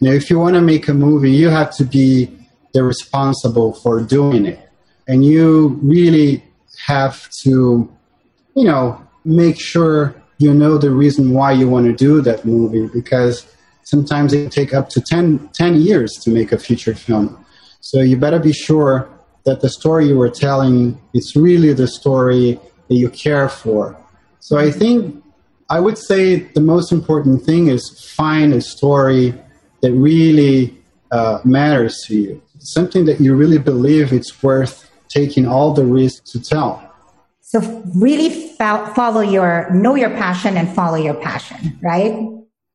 Know, 0.00 0.12
if 0.12 0.30
you 0.30 0.38
want 0.38 0.54
to 0.54 0.62
make 0.62 0.88
a 0.88 0.94
movie, 0.94 1.30
you 1.30 1.48
have 1.48 1.74
to 1.76 1.84
be 1.84 2.34
the 2.72 2.82
responsible 2.82 3.74
for 3.74 4.00
doing 4.00 4.46
it. 4.46 4.70
And 5.06 5.24
you 5.24 5.78
really 5.82 6.42
have 6.86 7.28
to, 7.42 7.90
you 8.56 8.64
know, 8.64 9.06
make 9.24 9.60
sure 9.60 10.14
you 10.38 10.54
know 10.54 10.78
the 10.78 10.90
reason 10.90 11.34
why 11.34 11.52
you 11.52 11.68
want 11.68 11.84
to 11.86 11.92
do 11.92 12.22
that 12.22 12.46
movie 12.46 12.88
because 12.88 13.46
sometimes 13.82 14.32
it 14.32 14.50
take 14.50 14.72
up 14.72 14.88
to 14.88 15.00
10, 15.00 15.50
10 15.52 15.80
years 15.82 16.12
to 16.22 16.30
make 16.30 16.52
a 16.52 16.58
feature 16.58 16.94
film. 16.94 17.44
So 17.80 18.00
you 18.00 18.16
better 18.16 18.38
be 18.38 18.52
sure 18.52 19.10
that 19.50 19.62
the 19.62 19.68
story 19.68 20.06
you 20.06 20.16
were 20.16 20.30
telling 20.30 20.96
is 21.12 21.34
really 21.34 21.72
the 21.72 21.88
story 21.88 22.56
that 22.88 22.94
you 22.94 23.10
care 23.10 23.48
for. 23.48 23.96
So 24.38 24.58
I 24.58 24.70
think 24.70 25.24
I 25.68 25.80
would 25.80 25.98
say 25.98 26.22
the 26.58 26.60
most 26.60 26.92
important 26.92 27.42
thing 27.42 27.66
is 27.66 27.82
find 28.16 28.54
a 28.54 28.60
story 28.60 29.34
that 29.82 29.92
really 29.92 30.78
uh, 31.10 31.40
matters 31.44 31.98
to 32.06 32.14
you, 32.14 32.42
something 32.58 33.06
that 33.06 33.20
you 33.20 33.34
really 33.34 33.58
believe 33.58 34.12
it's 34.12 34.40
worth 34.40 34.88
taking 35.08 35.48
all 35.48 35.72
the 35.74 35.84
risks 35.84 36.30
to 36.30 36.40
tell. 36.40 36.70
So 37.40 37.58
really 37.96 38.30
follow 38.56 39.20
your, 39.20 39.68
know 39.72 39.96
your 39.96 40.10
passion 40.10 40.56
and 40.56 40.72
follow 40.72 40.96
your 40.96 41.14
passion, 41.14 41.76
right? 41.82 42.14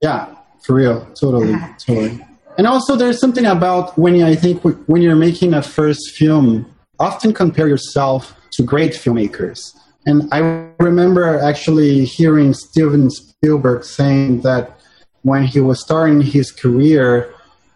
Yeah, 0.01 0.35
for 0.61 0.75
real. 0.75 1.05
Totally. 1.21 1.53
Uh-huh. 1.53 1.73
Totally. 1.79 2.21
And 2.57 2.67
also, 2.67 2.95
there's 2.95 3.19
something 3.19 3.45
about 3.45 3.97
when 3.97 4.21
I 4.23 4.35
think 4.35 4.63
when 4.63 5.01
you're 5.01 5.15
making 5.15 5.53
a 5.53 5.61
first 5.61 6.15
film, 6.15 6.65
often 6.99 7.33
compare 7.33 7.67
yourself 7.67 8.35
to 8.51 8.63
great 8.63 8.93
filmmakers. 8.93 9.59
And 10.05 10.29
I 10.31 10.39
remember 10.79 11.39
actually 11.39 12.05
hearing 12.05 12.53
Steven 12.53 13.09
Spielberg 13.09 13.83
saying 13.83 14.41
that 14.41 14.79
when 15.23 15.43
he 15.43 15.59
was 15.59 15.81
starting 15.81 16.21
his 16.21 16.51
career, 16.51 17.33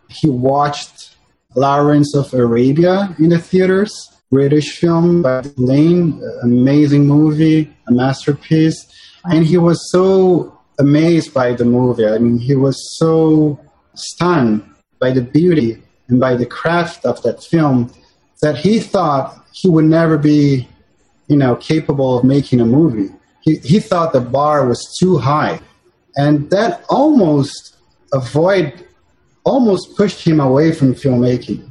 he 0.10 0.30
watched 0.30 1.16
Lawrence 1.56 2.16
of 2.16 2.34
Arabia 2.34 3.16
in 3.20 3.30
the 3.30 3.40
theaters, 3.40 3.92
British 4.32 4.78
film 4.78 5.24
by 5.24 5.42
Lean, 5.58 6.22
amazing 6.44 7.08
movie, 7.08 7.74
a 7.88 7.92
masterpiece. 7.92 8.86
And 9.26 9.46
he 9.46 9.58
was 9.58 9.92
so 9.92 10.58
amazed 10.80 11.34
by 11.34 11.54
the 11.54 11.66
movie. 11.66 12.08
I 12.08 12.20
mean, 12.20 12.38
he 12.38 12.56
was 12.56 12.78
so 12.98 13.60
stunned 14.00 14.64
by 15.00 15.12
the 15.12 15.22
beauty 15.22 15.82
and 16.08 16.20
by 16.20 16.36
the 16.36 16.46
craft 16.46 17.06
of 17.06 17.22
that 17.24 17.44
film 17.44 17.92
that 18.42 18.58
he 18.58 18.80
thought 18.80 19.46
he 19.54 19.70
would 19.70 19.86
never 19.86 20.18
be, 20.18 20.68
you 21.28 21.38
know, 21.38 21.56
capable 21.56 22.18
of 22.18 22.24
making 22.24 22.60
a 22.60 22.66
movie. 22.66 23.14
He, 23.42 23.58
he 23.58 23.80
thought 23.80 24.14
the 24.14 24.22
bar 24.22 24.68
was 24.68 24.96
too 25.00 25.18
high. 25.18 25.60
And 26.18 26.50
that 26.50 26.84
almost 26.90 27.78
avoid, 28.14 28.86
almost 29.44 29.96
pushed 29.96 30.26
him 30.26 30.40
away 30.40 30.72
from 30.72 30.94
filmmaking. 30.94 31.70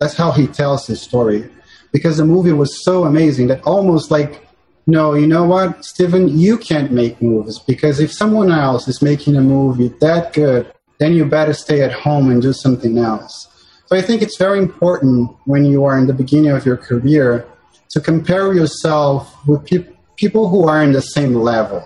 That's 0.00 0.14
how 0.14 0.30
he 0.30 0.46
tells 0.46 0.86
his 0.86 1.00
story. 1.00 1.50
Because 1.92 2.18
the 2.18 2.24
movie 2.24 2.52
was 2.52 2.84
so 2.84 3.04
amazing 3.04 3.48
that 3.48 3.62
almost 3.62 4.10
like, 4.10 4.46
no, 4.86 5.14
you 5.14 5.26
know 5.26 5.44
what, 5.44 5.84
Steven, 5.84 6.28
you 6.28 6.58
can't 6.58 6.92
make 6.92 7.20
movies 7.20 7.58
because 7.58 8.00
if 8.00 8.12
someone 8.12 8.50
else 8.50 8.88
is 8.88 9.02
making 9.02 9.36
a 9.36 9.40
movie 9.40 9.88
that 10.00 10.32
good, 10.32 10.72
then 10.98 11.12
you 11.12 11.24
better 11.24 11.52
stay 11.52 11.82
at 11.82 11.92
home 11.92 12.30
and 12.30 12.42
do 12.42 12.52
something 12.52 12.98
else. 12.98 13.48
So 13.86 13.96
I 13.96 14.02
think 14.02 14.20
it's 14.20 14.36
very 14.36 14.58
important 14.58 15.34
when 15.44 15.64
you 15.64 15.84
are 15.84 15.98
in 15.98 16.06
the 16.06 16.12
beginning 16.12 16.50
of 16.50 16.66
your 16.66 16.76
career 16.76 17.46
to 17.90 18.00
compare 18.00 18.52
yourself 18.52 19.34
with 19.46 19.64
pe- 19.64 19.88
people 20.16 20.48
who 20.48 20.68
are 20.68 20.82
in 20.82 20.92
the 20.92 21.00
same 21.00 21.34
level, 21.34 21.82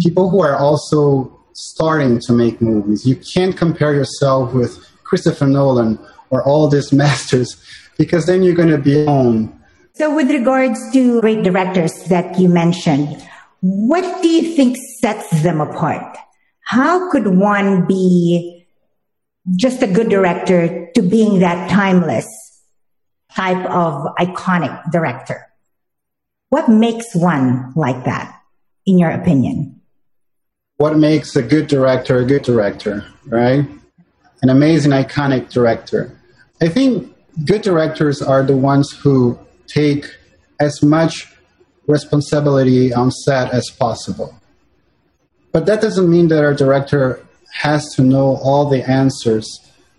people 0.00 0.30
who 0.30 0.40
are 0.40 0.56
also 0.56 1.36
starting 1.54 2.20
to 2.20 2.32
make 2.32 2.60
movies. 2.60 3.06
You 3.06 3.16
can't 3.16 3.56
compare 3.56 3.94
yourself 3.94 4.52
with 4.52 4.78
Christopher 5.02 5.46
Nolan 5.46 5.98
or 6.30 6.44
all 6.44 6.68
these 6.68 6.92
masters 7.04 7.56
because 7.98 8.26
then 8.26 8.42
you're 8.42 8.54
going 8.54 8.68
to 8.68 8.78
be 8.78 9.02
alone. 9.02 9.52
So, 9.94 10.14
with 10.14 10.30
regards 10.30 10.78
to 10.92 11.20
great 11.22 11.42
directors 11.42 12.04
that 12.04 12.38
you 12.38 12.50
mentioned, 12.50 13.26
what 13.60 14.22
do 14.22 14.28
you 14.28 14.54
think 14.54 14.76
sets 15.00 15.42
them 15.42 15.60
apart? 15.60 16.16
How 16.66 17.08
could 17.12 17.28
one 17.28 17.86
be 17.86 18.66
just 19.54 19.82
a 19.82 19.86
good 19.86 20.08
director 20.08 20.90
to 20.96 21.02
being 21.02 21.38
that 21.38 21.70
timeless 21.70 22.26
type 23.32 23.64
of 23.70 24.16
iconic 24.18 24.90
director? 24.90 25.46
What 26.48 26.68
makes 26.68 27.14
one 27.14 27.72
like 27.76 28.04
that, 28.04 28.40
in 28.84 28.98
your 28.98 29.10
opinion? 29.10 29.80
What 30.78 30.98
makes 30.98 31.36
a 31.36 31.42
good 31.42 31.68
director 31.68 32.18
a 32.18 32.24
good 32.24 32.42
director, 32.42 33.06
right? 33.26 33.64
An 34.42 34.48
amazing, 34.48 34.90
iconic 34.90 35.48
director. 35.52 36.18
I 36.60 36.66
think 36.66 37.14
good 37.44 37.62
directors 37.62 38.20
are 38.20 38.42
the 38.42 38.56
ones 38.56 38.90
who 38.90 39.38
take 39.68 40.04
as 40.58 40.82
much 40.82 41.32
responsibility 41.86 42.92
on 42.92 43.12
set 43.12 43.54
as 43.54 43.70
possible. 43.70 44.34
But 45.56 45.64
that 45.64 45.80
doesn't 45.80 46.10
mean 46.10 46.28
that 46.28 46.44
our 46.44 46.52
director 46.52 47.18
has 47.50 47.94
to 47.94 48.02
know 48.02 48.36
all 48.42 48.68
the 48.68 48.86
answers 48.86 49.48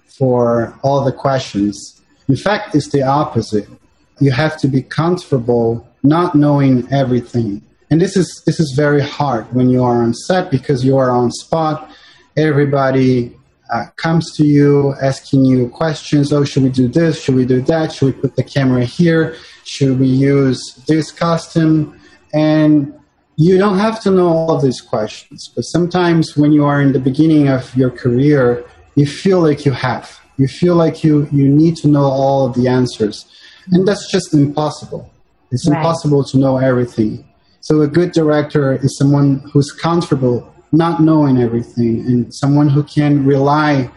for 0.06 0.78
all 0.84 1.04
the 1.04 1.12
questions. 1.12 2.00
In 2.30 2.36
fact, 2.36 2.76
it's 2.76 2.90
the 2.90 3.02
opposite. 3.02 3.68
You 4.20 4.30
have 4.30 4.58
to 4.58 4.68
be 4.68 4.84
comfortable 4.84 5.88
not 6.04 6.36
knowing 6.36 6.88
everything. 6.94 7.64
And 7.90 8.00
this 8.00 8.16
is 8.16 8.44
this 8.46 8.60
is 8.60 8.74
very 8.76 9.02
hard 9.02 9.52
when 9.52 9.68
you 9.72 9.84
are 9.84 10.00
on 10.04 10.14
set 10.14 10.52
because 10.52 10.86
you 10.86 10.96
are 10.96 11.10
on 11.10 11.32
spot. 11.32 11.90
Everybody 12.38 13.36
uh, 13.74 13.88
comes 13.96 14.36
to 14.36 14.46
you 14.46 14.94
asking 15.02 15.46
you 15.46 15.70
questions. 15.70 16.32
Oh, 16.32 16.44
should 16.44 16.66
we 16.66 16.70
do 16.70 16.88
this? 16.88 17.20
Should 17.20 17.34
we 17.34 17.46
do 17.46 17.62
that? 17.62 17.92
Should 17.92 18.06
we 18.06 18.22
put 18.22 18.36
the 18.36 18.44
camera 18.44 18.86
here? 18.86 19.36
Should 19.64 20.00
we 20.00 20.06
use 20.06 20.62
this 20.88 21.12
costume? 21.12 22.00
And 22.32 22.94
you 23.38 23.58
don't 23.60 23.78
have 23.78 24.02
to 24.02 24.10
know 24.10 24.28
all 24.28 24.52
of 24.52 24.64
these 24.64 24.82
questions, 24.82 25.52
but 25.56 25.62
sometimes 25.62 26.36
when 26.36 26.52
you 26.52 26.66
are 26.66 26.82
in 26.82 26.92
the 26.92 27.00
beginning 27.00 27.48
of 27.48 27.74
your 27.76 27.92
career, 27.92 28.66
you 28.96 29.06
feel 29.06 29.42
like 29.42 29.64
you 29.64 29.72
have. 29.72 30.20
You 30.38 30.48
feel 30.48 30.76
like 30.76 31.04
you, 31.04 31.28
you 31.32 31.48
need 31.48 31.76
to 31.78 31.88
know 31.88 32.04
all 32.04 32.48
of 32.48 32.56
the 32.56 32.68
answers. 32.68 33.26
And 33.72 33.88
that's 33.88 34.12
just 34.12 34.34
impossible. 34.34 35.12
It's 35.52 35.70
right. 35.70 35.78
impossible 35.78 36.24
to 36.26 36.38
know 36.40 36.58
everything. 36.58 37.26
So 37.62 37.82
a 37.82 37.88
good 37.88 38.12
director 38.12 38.74
is 38.74 38.98
someone 38.98 39.40
who's 39.54 39.72
comfortable 39.72 40.52
not 40.72 41.02
knowing 41.02 41.38
everything 41.38 42.06
and 42.08 42.34
someone 42.34 42.70
who 42.70 42.84
can 42.84 43.24
rely 43.24 43.90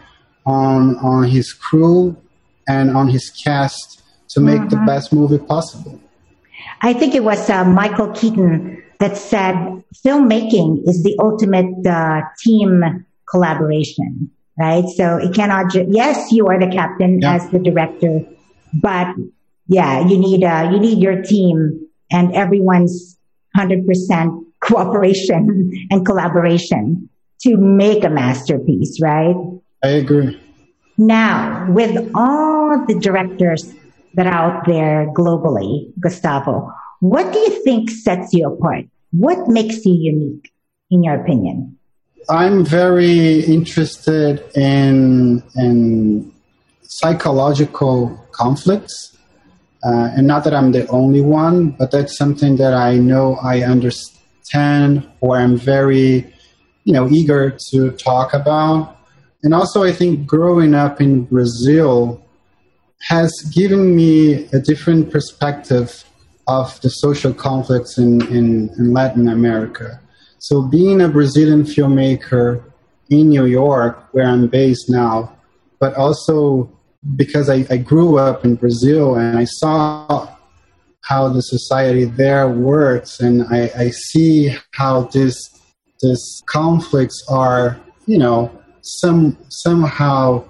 on 0.45 0.97
on 0.97 1.23
his 1.27 1.51
crew 1.51 2.15
and 2.67 2.95
on 2.95 3.07
his 3.07 3.29
cast 3.29 4.01
to 4.29 4.39
make 4.39 4.59
mm-hmm. 4.59 4.69
the 4.69 4.85
best 4.85 5.11
movie 5.11 5.37
possible. 5.37 5.99
I 6.81 6.93
think 6.93 7.13
it 7.15 7.23
was 7.23 7.49
uh, 7.49 7.65
Michael 7.65 8.11
Keaton 8.13 8.80
that 9.01 9.17
said 9.17 9.55
filmmaking 10.05 10.87
is 10.87 11.03
the 11.03 11.17
ultimate 11.19 11.85
uh, 11.85 12.21
team 12.39 13.05
collaboration, 13.29 14.29
right? 14.57 14.85
So 14.95 15.17
it 15.17 15.33
cannot. 15.33 15.71
Ju- 15.71 15.87
yes, 15.89 16.31
you 16.31 16.47
are 16.47 16.59
the 16.59 16.71
captain 16.71 17.19
yeah. 17.19 17.35
as 17.35 17.49
the 17.49 17.59
director, 17.59 18.21
but 18.73 19.07
yeah, 19.67 20.07
you 20.07 20.17
need 20.17 20.43
uh, 20.43 20.69
you 20.71 20.79
need 20.79 20.99
your 20.99 21.21
team 21.23 21.87
and 22.11 22.33
everyone's 22.35 23.17
hundred 23.55 23.87
percent 23.87 24.31
cooperation 24.61 25.71
and 25.89 26.05
collaboration 26.05 27.09
to 27.41 27.57
make 27.57 28.03
a 28.03 28.09
masterpiece, 28.09 29.01
right? 29.01 29.35
I 29.83 29.87
agree. 29.87 30.39
Now, 30.99 31.65
with 31.71 32.11
all 32.13 32.85
the 32.85 32.99
directors 32.99 33.73
that 34.13 34.27
are 34.27 34.33
out 34.33 34.67
there 34.67 35.07
globally, 35.17 35.91
Gustavo, 35.99 36.71
what 37.01 37.33
do 37.33 37.39
you 37.39 37.63
think 37.63 37.89
sets 37.89 38.31
you 38.31 38.47
apart? 38.47 38.85
What 39.11 39.47
makes 39.47 39.83
you 39.85 39.93
unique, 39.93 40.53
in 40.91 41.03
your 41.03 41.15
opinion? 41.21 41.77
I'm 42.29 42.63
very 42.63 43.39
interested 43.41 44.43
in 44.55 45.43
in 45.55 46.31
psychological 46.83 48.17
conflicts, 48.31 49.17
uh, 49.83 50.11
and 50.15 50.27
not 50.27 50.43
that 50.43 50.53
I'm 50.53 50.71
the 50.71 50.87
only 50.89 51.21
one, 51.21 51.71
but 51.71 51.89
that's 51.89 52.15
something 52.15 52.57
that 52.57 52.75
I 52.75 52.97
know 52.97 53.35
I 53.43 53.61
understand, 53.61 55.09
or 55.21 55.37
I'm 55.37 55.57
very, 55.57 56.31
you 56.83 56.93
know, 56.93 57.09
eager 57.09 57.57
to 57.71 57.91
talk 57.93 58.35
about. 58.35 58.95
And 59.43 59.55
also, 59.55 59.83
I 59.83 59.91
think 59.91 60.27
growing 60.27 60.75
up 60.75 61.01
in 61.01 61.23
Brazil 61.23 62.23
has 63.09 63.31
given 63.55 63.95
me 63.95 64.45
a 64.53 64.59
different 64.59 65.09
perspective 65.09 66.05
of 66.47 66.79
the 66.81 66.89
social 66.89 67.33
conflicts 67.33 67.97
in, 67.97 68.21
in, 68.27 68.69
in, 68.77 68.93
Latin 68.93 69.27
America. 69.27 69.99
So, 70.39 70.63
being 70.63 71.01
a 71.01 71.07
Brazilian 71.07 71.63
filmmaker 71.63 72.63
in 73.09 73.29
New 73.29 73.45
York, 73.45 74.07
where 74.11 74.27
I'm 74.27 74.47
based 74.47 74.89
now, 74.89 75.37
but 75.79 75.93
also 75.95 76.71
because 77.15 77.49
I, 77.49 77.65
I 77.69 77.77
grew 77.77 78.17
up 78.17 78.45
in 78.45 78.55
Brazil 78.55 79.15
and 79.15 79.37
I 79.37 79.45
saw 79.45 80.35
how 81.01 81.27
the 81.29 81.41
society 81.41 82.05
there 82.05 82.47
works, 82.47 83.19
and 83.19 83.43
I, 83.49 83.71
I 83.77 83.89
see 83.89 84.55
how 84.71 85.03
this 85.03 85.49
conflicts 86.45 87.23
are, 87.29 87.79
you 88.05 88.17
know, 88.17 88.51
some 88.81 89.37
somehow 89.49 90.43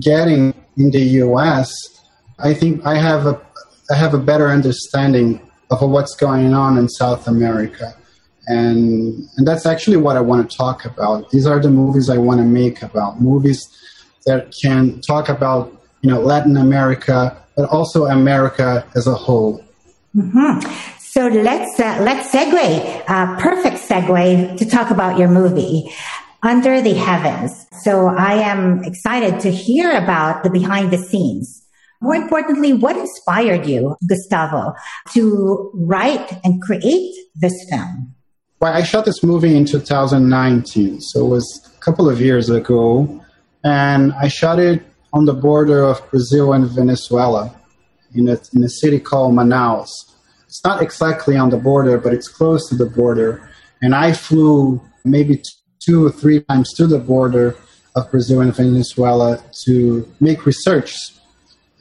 getting 0.00 0.54
in 0.76 0.90
the 0.90 1.00
U.S. 1.24 1.70
I 2.38 2.54
think 2.54 2.84
I 2.84 2.96
have 2.96 3.26
a 3.26 3.34
I 3.90 3.96
have 3.96 4.14
a 4.14 4.18
better 4.18 4.48
understanding 4.48 5.40
of 5.70 5.82
what's 5.82 6.14
going 6.14 6.54
on 6.54 6.78
in 6.78 6.88
South 6.88 7.26
America. 7.26 7.94
And, 8.46 9.28
and 9.36 9.46
that's 9.46 9.66
actually 9.66 9.96
what 9.96 10.16
I 10.16 10.20
want 10.20 10.50
to 10.50 10.56
talk 10.56 10.84
about. 10.84 11.30
These 11.30 11.46
are 11.46 11.60
the 11.60 11.70
movies 11.70 12.08
I 12.08 12.18
want 12.18 12.40
to 12.40 12.46
make 12.46 12.82
about 12.82 13.20
movies 13.20 13.68
that 14.26 14.54
can 14.60 15.00
talk 15.00 15.28
about 15.28 15.80
you 16.02 16.10
know 16.10 16.20
Latin 16.20 16.56
America, 16.56 17.36
but 17.56 17.68
also 17.68 18.06
America 18.06 18.86
as 18.94 19.06
a 19.06 19.14
whole. 19.14 19.64
Mm-hmm. 20.16 20.60
So 20.98 21.28
let's 21.28 21.78
uh, 21.78 21.98
let's 22.02 22.30
segue. 22.32 23.04
Uh, 23.08 23.38
perfect 23.38 23.76
segue 23.76 24.56
to 24.58 24.64
talk 24.64 24.90
about 24.90 25.18
your 25.18 25.28
movie. 25.28 25.92
Under 26.42 26.80
the 26.80 26.94
Heavens. 26.94 27.66
So 27.82 28.08
I 28.08 28.32
am 28.36 28.82
excited 28.84 29.40
to 29.40 29.50
hear 29.50 29.90
about 29.90 30.42
the 30.42 30.48
behind 30.48 30.90
the 30.90 30.96
scenes. 30.96 31.59
More 32.00 32.14
importantly, 32.14 32.72
what 32.72 32.96
inspired 32.96 33.66
you, 33.66 33.96
Gustavo, 34.06 34.74
to 35.12 35.70
write 35.74 36.40
and 36.44 36.60
create 36.62 37.14
this 37.34 37.52
film? 37.70 38.14
Well, 38.60 38.72
I 38.72 38.82
shot 38.82 39.04
this 39.04 39.22
movie 39.22 39.56
in 39.56 39.64
2019, 39.64 41.00
so 41.00 41.26
it 41.26 41.28
was 41.28 41.70
a 41.74 41.80
couple 41.80 42.08
of 42.08 42.20
years 42.20 42.50
ago. 42.50 43.22
And 43.64 44.12
I 44.14 44.28
shot 44.28 44.58
it 44.58 44.82
on 45.12 45.24
the 45.24 45.34
border 45.34 45.82
of 45.82 46.08
Brazil 46.10 46.52
and 46.52 46.66
Venezuela 46.66 47.54
in 48.14 48.28
a, 48.28 48.38
in 48.54 48.64
a 48.64 48.68
city 48.68 48.98
called 48.98 49.34
Manaus. 49.34 49.88
It's 50.46 50.64
not 50.64 50.82
exactly 50.82 51.36
on 51.36 51.50
the 51.50 51.56
border, 51.56 51.98
but 51.98 52.12
it's 52.12 52.28
close 52.28 52.68
to 52.70 52.74
the 52.74 52.86
border. 52.86 53.48
And 53.82 53.94
I 53.94 54.12
flew 54.12 54.80
maybe 55.04 55.42
two 55.80 56.06
or 56.06 56.10
three 56.10 56.40
times 56.42 56.72
to 56.74 56.86
the 56.86 56.98
border 56.98 57.56
of 57.94 58.10
Brazil 58.10 58.40
and 58.40 58.54
Venezuela 58.54 59.42
to 59.64 60.10
make 60.20 60.46
research, 60.46 60.94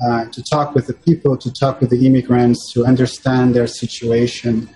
uh, 0.05 0.25
to 0.25 0.43
talk 0.43 0.75
with 0.75 0.87
the 0.87 0.93
people, 0.93 1.37
to 1.37 1.51
talk 1.51 1.81
with 1.81 1.89
the 1.89 2.05
immigrants, 2.05 2.71
to 2.73 2.85
understand 2.85 3.55
their 3.55 3.67
situation. 3.67 4.69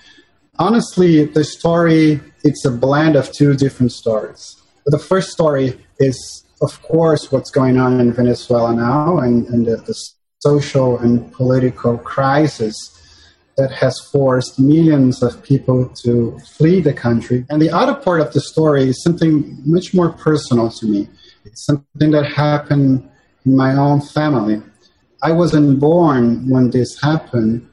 Honestly, 0.60 1.25
the 1.25 1.44
story, 1.44 2.20
it's 2.44 2.65
a 2.65 2.72
blend 2.72 3.15
of 3.15 3.32
two 3.32 3.56
different 3.56 3.92
stories. 3.92 4.56
The 4.86 5.00
first 5.00 5.30
story 5.30 5.80
is, 6.00 6.46
of 6.62 6.82
course, 6.82 7.32
what's 7.32 7.50
going 7.50 7.77
on 7.77 8.00
in 8.00 8.12
Venezuela 8.13 8.75
now 8.75 9.20
and, 9.20 9.48
and 9.48 9.65
the, 9.65 9.77
the 9.77 9.96
social 10.39 10.98
and 11.00 11.32
political 11.32 11.98
crisis 11.98 12.75
that 13.58 13.72
has 13.72 14.00
forced 14.12 14.60
millions 14.60 15.22
of 15.22 15.42
people 15.44 15.88
to 16.03 16.38
flee 16.58 16.82
the 16.82 16.94
country. 16.94 17.46
And 17.50 17.62
the 17.62 17.70
other 17.70 17.94
part 17.94 18.20
of 18.20 18.34
the 18.34 18.42
story 18.42 18.89
is 18.89 19.03
something 19.03 19.62
much 19.65 19.94
more 19.94 20.10
personal 20.10 20.70
to 20.72 20.86
me. 20.86 21.08
It's 21.46 21.65
something 21.65 22.12
that 22.12 22.25
happened 22.25 23.10
in 23.46 23.56
my 23.56 23.75
own 23.75 24.01
family. 24.01 24.62
I 25.24 25.32
wasn't 25.32 25.80
born 25.80 26.50
when 26.50 26.70
this 26.72 27.01
happened, 27.01 27.68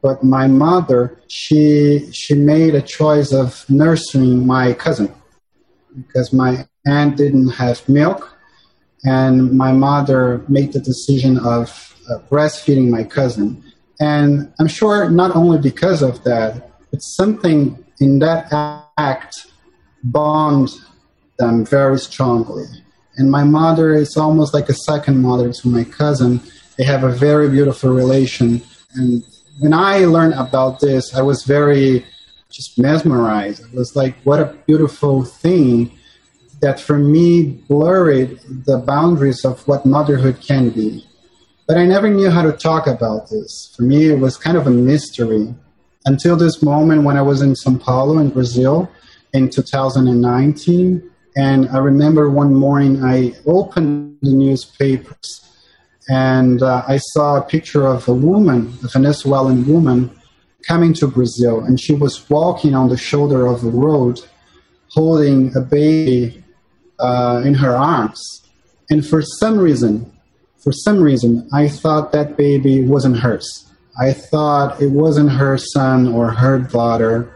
but 0.00 0.22
my 0.22 0.46
mother, 0.46 1.18
she, 1.28 2.10
she 2.12 2.34
made 2.34 2.74
a 2.74 2.82
choice 2.82 3.32
of 3.32 3.68
nursing 3.68 4.46
my 4.46 4.74
cousin 4.74 5.12
because 5.96 6.32
my 6.32 6.66
aunt 6.86 7.16
didn't 7.16 7.48
have 7.50 7.86
milk 7.88 8.36
and 9.04 9.52
my 9.52 9.72
mother 9.72 10.44
made 10.48 10.72
the 10.72 10.80
decision 10.80 11.38
of 11.38 11.94
uh, 12.10 12.18
breastfeeding 12.30 12.88
my 12.90 13.02
cousin. 13.02 13.62
And 14.00 14.52
I'm 14.60 14.68
sure 14.68 15.10
not 15.10 15.34
only 15.34 15.58
because 15.58 16.00
of 16.00 16.22
that, 16.24 16.70
but 16.90 17.02
something 17.02 17.84
in 18.00 18.20
that 18.20 18.48
act 18.98 19.46
bond 20.04 20.70
them 21.38 21.64
very 21.66 21.98
strongly. 21.98 22.66
And 23.16 23.30
my 23.30 23.44
mother 23.44 23.94
is 23.94 24.16
almost 24.16 24.54
like 24.54 24.68
a 24.68 24.74
second 24.74 25.22
mother 25.22 25.52
to 25.52 25.68
my 25.68 25.84
cousin. 25.84 26.40
They 26.76 26.84
have 26.84 27.04
a 27.04 27.10
very 27.10 27.48
beautiful 27.48 27.90
relation. 27.90 28.62
And 28.94 29.24
when 29.58 29.72
I 29.72 30.04
learned 30.06 30.34
about 30.34 30.80
this, 30.80 31.14
I 31.14 31.22
was 31.22 31.44
very 31.44 32.04
just 32.50 32.78
mesmerized. 32.78 33.64
It 33.64 33.74
was 33.74 33.96
like, 33.96 34.16
what 34.24 34.40
a 34.40 34.54
beautiful 34.66 35.24
thing 35.24 35.90
that 36.60 36.80
for 36.80 36.98
me 36.98 37.42
blurred 37.68 38.38
the 38.64 38.78
boundaries 38.78 39.44
of 39.44 39.66
what 39.68 39.84
motherhood 39.84 40.40
can 40.40 40.70
be. 40.70 41.06
But 41.66 41.78
I 41.78 41.86
never 41.86 42.08
knew 42.08 42.30
how 42.30 42.42
to 42.42 42.52
talk 42.52 42.86
about 42.86 43.28
this. 43.30 43.74
For 43.76 43.82
me, 43.82 44.06
it 44.06 44.18
was 44.18 44.36
kind 44.36 44.56
of 44.56 44.66
a 44.66 44.70
mystery 44.70 45.54
until 46.06 46.36
this 46.36 46.62
moment 46.62 47.02
when 47.04 47.16
I 47.16 47.22
was 47.22 47.42
in 47.42 47.56
Sao 47.56 47.76
Paulo 47.78 48.18
in 48.18 48.30
Brazil 48.30 48.90
in 49.32 49.50
2019. 49.50 51.10
And 51.36 51.68
I 51.70 51.78
remember 51.78 52.30
one 52.30 52.54
morning 52.54 53.02
I 53.02 53.34
opened 53.46 54.18
the 54.22 54.32
newspapers 54.32 55.44
and 56.08 56.62
uh, 56.62 56.82
I 56.86 56.98
saw 56.98 57.36
a 57.36 57.42
picture 57.42 57.86
of 57.86 58.08
a 58.08 58.14
woman, 58.14 58.76
a 58.82 58.88
Venezuelan 58.88 59.66
woman, 59.66 60.10
coming 60.66 60.92
to 60.94 61.06
Brazil. 61.06 61.64
And 61.64 61.80
she 61.80 61.94
was 61.94 62.28
walking 62.28 62.74
on 62.74 62.88
the 62.88 62.96
shoulder 62.96 63.46
of 63.46 63.62
the 63.62 63.70
road 63.70 64.20
holding 64.90 65.54
a 65.56 65.60
baby 65.60 66.42
uh, 66.98 67.42
in 67.44 67.54
her 67.54 67.74
arms. 67.74 68.20
And 68.90 69.06
for 69.06 69.22
some 69.22 69.58
reason, 69.58 70.10
for 70.62 70.72
some 70.72 71.00
reason, 71.00 71.48
I 71.52 71.68
thought 71.68 72.12
that 72.12 72.36
baby 72.36 72.84
wasn't 72.84 73.18
hers. 73.18 73.46
I 74.00 74.12
thought 74.12 74.80
it 74.80 74.90
wasn't 74.90 75.30
her 75.30 75.56
son 75.58 76.08
or 76.08 76.30
her 76.30 76.58
daughter. 76.58 77.34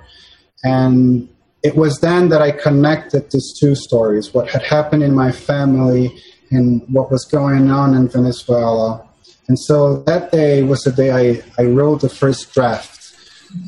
And 0.65 1.29
it 1.63 1.77
was 1.77 1.99
then 2.01 2.29
that 2.29 2.43
I 2.43 2.53
connected 2.53 3.31
these 3.31 3.53
two 3.59 3.75
stories 3.75 4.33
what 4.33 4.49
had 4.49 4.63
happened 4.63 5.03
in 5.03 5.15
my 5.15 5.33
family 5.33 6.17
and 6.51 6.83
what 6.89 7.11
was 7.11 7.25
going 7.25 7.71
on 7.71 7.95
in 7.95 8.09
Venezuela. 8.09 9.07
And 9.49 9.59
so 9.59 10.03
that 10.03 10.31
day 10.33 10.63
was 10.63 10.83
the 10.83 10.93
day 10.93 11.11
I, 11.11 11.43
I 11.59 11.67
wrote 11.67 12.01
the 12.01 12.09
first 12.09 12.53
draft. 12.53 13.15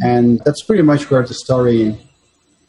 And 0.03 0.41
that's 0.45 0.63
pretty 0.63 0.83
much 0.83 1.11
where 1.11 1.27
the 1.27 1.35
story 1.35 1.99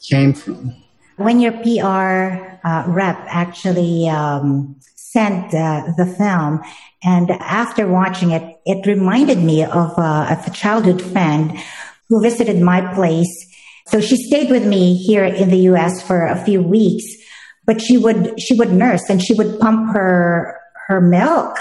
came 0.02 0.34
from. 0.34 0.76
When 1.18 1.40
your 1.40 1.52
PR 1.52 2.58
uh, 2.64 2.84
rep 2.88 3.18
actually 3.28 4.08
um, 4.08 4.80
sent 5.12 5.54
uh, 5.54 5.92
the 5.98 6.06
film. 6.06 6.62
And 7.04 7.32
after 7.32 7.88
watching 7.88 8.32
it, 8.32 8.60
it 8.66 8.86
reminded 8.86 9.40
me 9.40 9.64
of, 9.64 9.98
uh, 9.98 10.38
of 10.38 10.48
a 10.48 10.52
childhood 10.52 11.02
friend 11.02 11.58
who 12.08 12.22
visited 12.22 12.62
my 12.62 12.94
place. 12.94 13.32
So 13.88 14.00
she 14.00 14.16
stayed 14.16 14.50
with 14.50 14.66
me 14.66 14.96
here 14.96 15.26
in 15.26 15.50
the 15.50 15.58
U.S. 15.72 16.02
for 16.02 16.26
a 16.26 16.42
few 16.46 16.62
weeks, 16.62 17.06
but 17.66 17.82
she 17.82 17.98
would, 17.98 18.40
she 18.40 18.54
would 18.56 18.72
nurse 18.72 19.10
and 19.10 19.22
she 19.22 19.34
would 19.34 19.60
pump 19.60 19.94
her, 19.94 20.60
her 20.88 21.02
milk 21.02 21.58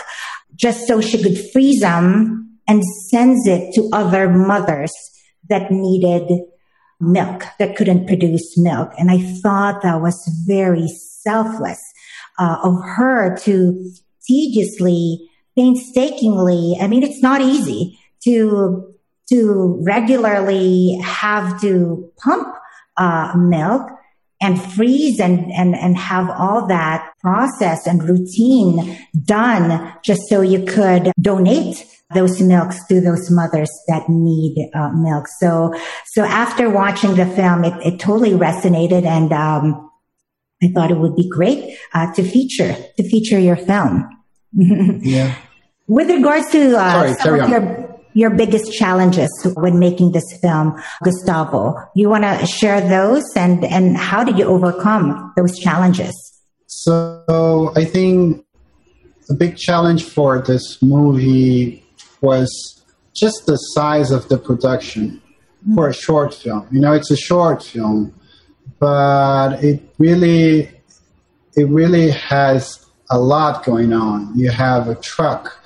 just 0.57 0.87
so 0.87 1.01
she 1.01 1.23
could 1.23 1.39
freeze 1.53 1.81
them 1.81 2.59
and 2.69 2.85
sends 3.09 3.47
it 3.47 3.75
to 3.75 3.89
other 3.93 4.29
mothers 4.29 4.93
that 5.49 5.71
needed 5.71 6.31
milk, 7.01 7.45
that 7.59 7.77
couldn't 7.77 8.07
produce 8.07 8.57
milk. 8.59 8.93
And 8.99 9.11
I 9.11 9.19
thought 9.43 9.83
that 9.83 10.01
was 10.01 10.17
very 10.47 10.87
selfless 11.23 11.81
uh, 12.39 12.59
of 12.63 12.75
her 12.97 13.37
to 13.39 13.93
tediously, 14.27 15.29
painstakingly. 15.57 16.77
I 16.81 16.87
mean, 16.87 17.03
it's 17.03 17.23
not 17.23 17.41
easy 17.41 17.99
to 18.25 18.87
to 19.31 19.81
regularly 19.87 20.99
have 21.05 21.61
to 21.61 22.13
pump 22.19 22.49
uh, 22.97 23.33
milk 23.37 23.89
and 24.41 24.61
freeze 24.61 25.21
and, 25.21 25.53
and, 25.53 25.75
and 25.75 25.97
have 25.97 26.31
all 26.31 26.67
that 26.67 27.13
process 27.21 27.87
and 27.87 28.03
routine 28.03 28.99
done 29.25 29.93
just 30.03 30.23
so 30.29 30.41
you 30.41 30.65
could 30.65 31.13
donate 31.21 31.87
those 32.15 32.41
milks 32.41 32.85
to 32.87 33.01
those 33.01 33.31
mothers 33.31 33.71
that 33.87 34.09
need 34.09 34.71
uh, 34.75 34.91
milk. 34.91 35.27
So, 35.39 35.73
so 36.07 36.25
after 36.25 36.69
watching 36.69 37.15
the 37.15 37.27
film, 37.27 37.65
it, 37.65 37.75
it 37.87 38.01
totally 38.01 38.33
resonated 38.33 39.05
and, 39.05 39.33
um, 39.33 39.87
I 40.63 40.69
thought 40.69 40.91
it 40.91 40.99
would 40.99 41.17
be 41.17 41.29
great 41.29 41.79
uh, 41.95 42.13
to 42.13 42.23
feature 42.23 42.77
to 42.97 43.09
feature 43.09 43.39
your 43.39 43.57
film. 43.57 44.09
yeah. 44.53 45.35
With 45.87 46.11
regards 46.11 46.51
to 46.51 46.77
uh, 46.77 47.15
Sorry, 47.15 47.15
some 47.15 47.41
of 47.41 47.49
your 47.49 47.90
your 48.15 48.31
biggest 48.31 48.73
challenges 48.73 49.31
when 49.57 49.79
making 49.79 50.13
this 50.13 50.25
film, 50.41 50.81
Gustavo, 51.03 51.77
you 51.95 52.09
want 52.09 52.25
to 52.25 52.47
share 52.47 52.81
those 52.81 53.25
and 53.37 53.65
and 53.65 53.97
how 53.97 54.25
did 54.25 54.39
you 54.39 54.45
overcome 54.45 55.33
those 55.37 55.59
challenges? 55.59 56.15
So 56.67 57.73
I 57.77 57.85
think 57.85 58.45
the 59.29 59.35
big 59.35 59.57
challenge 59.57 60.05
for 60.05 60.41
this 60.41 60.83
movie 60.83 61.85
was 62.21 62.49
just 63.15 63.47
the 63.47 63.57
size 63.57 64.11
of 64.11 64.29
the 64.29 64.39
production 64.39 65.21
mm-hmm. 65.63 65.75
for 65.75 65.89
a 65.89 65.95
short 65.95 66.35
film. 66.35 66.67
You 66.71 66.81
know, 66.81 66.93
it's 66.93 67.11
a 67.11 67.17
short 67.17 67.63
film 67.63 68.15
but 68.81 69.63
it 69.63 69.81
really 69.99 70.71
it 71.55 71.69
really 71.69 72.11
has 72.11 72.87
a 73.11 73.19
lot 73.19 73.65
going 73.65 73.93
on. 73.93 74.33
You 74.37 74.51
have 74.51 74.89
a 74.89 74.95
truck, 74.95 75.63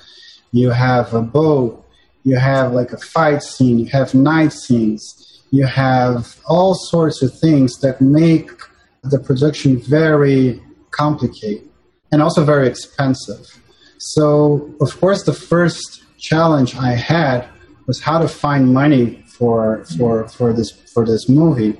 you 0.51 0.69
have 0.71 1.13
a 1.13 1.21
boat, 1.21 1.84
you 2.25 2.35
have 2.37 2.73
like 2.73 2.91
a 2.91 2.97
fight 2.97 3.41
scene, 3.43 3.79
you 3.79 3.85
have 3.85 4.13
night 4.13 4.51
scenes, 4.51 5.43
you 5.51 5.65
have 5.65 6.35
all 6.47 6.73
sorts 6.73 7.21
of 7.21 7.31
things 7.39 7.79
that 7.79 8.01
make 8.01 8.49
the 9.03 9.19
production 9.19 9.79
very 9.79 10.61
complicated 10.91 11.69
and 12.11 12.21
also 12.21 12.43
very 12.43 12.67
expensive. 12.67 13.61
So, 13.99 14.73
of 14.81 14.99
course, 14.99 15.23
the 15.23 15.33
first 15.33 16.03
challenge 16.17 16.75
I 16.75 16.93
had 16.93 17.47
was 17.85 18.01
how 18.01 18.17
to 18.17 18.27
find 18.27 18.73
money 18.73 19.23
for 19.27 19.85
for 19.97 20.27
for 20.27 20.51
this 20.51 20.71
for 20.93 21.05
this 21.05 21.29
movie. 21.29 21.79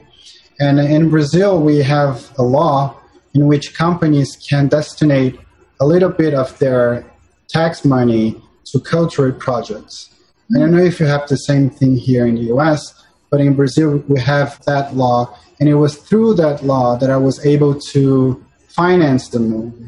And 0.60 0.80
in 0.80 1.10
Brazil, 1.10 1.62
we 1.62 1.78
have 1.80 2.32
a 2.38 2.44
law 2.44 2.96
in 3.34 3.48
which 3.48 3.74
companies 3.74 4.38
can 4.50 4.68
destinate 4.68 5.38
a 5.82 5.86
little 5.86 6.10
bit 6.10 6.34
of 6.34 6.58
their 6.60 7.06
tax 7.50 7.84
money 7.84 8.42
to 8.72 8.80
cultural 8.80 9.34
projects. 9.34 10.15
I 10.54 10.60
don't 10.60 10.72
know 10.72 10.84
if 10.84 11.00
you 11.00 11.06
have 11.06 11.28
the 11.28 11.38
same 11.38 11.70
thing 11.70 11.96
here 11.96 12.26
in 12.26 12.36
the 12.36 12.54
US, 12.56 12.94
but 13.32 13.42
in 13.42 13.56
Brazil, 13.56 14.04
we 14.08 14.20
have 14.20 14.64
that 14.66 14.96
law. 14.96 15.38
And 15.60 15.70
it 15.70 15.76
was 15.76 15.96
through 15.96 16.36
that 16.36 16.64
law 16.64 16.98
that 16.98 17.10
I 17.10 17.18
was 17.18 17.44
able 17.46 17.80
to 17.94 18.44
finance 18.68 19.30
the 19.30 19.40
movie. 19.40 19.88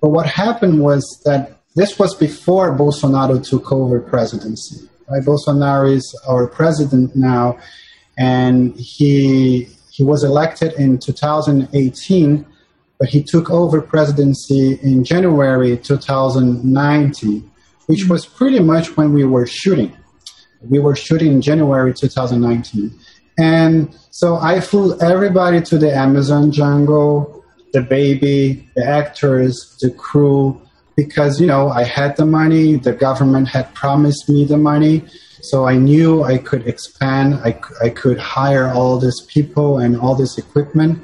But 0.00 0.10
what 0.10 0.26
happened 0.26 0.80
was 0.80 1.02
that 1.24 1.58
this 1.74 1.98
was 1.98 2.14
before 2.14 2.76
Bolsonaro 2.76 3.42
took 3.48 3.72
over 3.72 4.00
presidency. 4.00 4.88
Right? 5.08 5.22
Bolsonaro 5.22 5.90
is 5.90 6.18
our 6.28 6.46
president 6.46 7.16
now, 7.16 7.58
and 8.18 8.74
he 8.76 9.68
he 9.90 10.04
was 10.04 10.22
elected 10.22 10.74
in 10.74 10.98
2018, 10.98 12.46
but 12.98 13.08
he 13.08 13.22
took 13.22 13.50
over 13.50 13.80
presidency 13.80 14.78
in 14.82 15.02
January 15.02 15.76
2019, 15.76 17.50
which 17.88 18.06
was 18.06 18.26
pretty 18.26 18.60
much 18.60 18.96
when 18.98 19.14
we 19.14 19.24
were 19.24 19.46
shooting. 19.46 19.96
We 20.60 20.78
were 20.78 20.94
shooting 20.94 21.32
in 21.32 21.40
January 21.40 21.94
2019. 21.94 22.92
And 23.38 23.96
so 24.10 24.36
I 24.36 24.60
flew 24.60 24.98
everybody 25.00 25.62
to 25.62 25.78
the 25.78 25.94
Amazon 25.94 26.52
jungle, 26.52 27.42
the 27.72 27.80
baby, 27.80 28.68
the 28.76 28.84
actors, 28.86 29.76
the 29.80 29.90
crew, 29.90 30.60
because, 30.96 31.40
you 31.40 31.46
know, 31.46 31.70
I 31.70 31.84
had 31.84 32.16
the 32.16 32.26
money, 32.26 32.76
the 32.76 32.92
government 32.92 33.48
had 33.48 33.72
promised 33.74 34.28
me 34.28 34.44
the 34.44 34.58
money. 34.58 35.04
So 35.40 35.66
I 35.66 35.76
knew 35.76 36.24
I 36.24 36.36
could 36.36 36.66
expand, 36.66 37.36
I, 37.36 37.58
I 37.82 37.88
could 37.88 38.18
hire 38.18 38.68
all 38.68 38.98
these 38.98 39.22
people 39.28 39.78
and 39.78 39.96
all 39.96 40.14
this 40.14 40.36
equipment. 40.36 41.02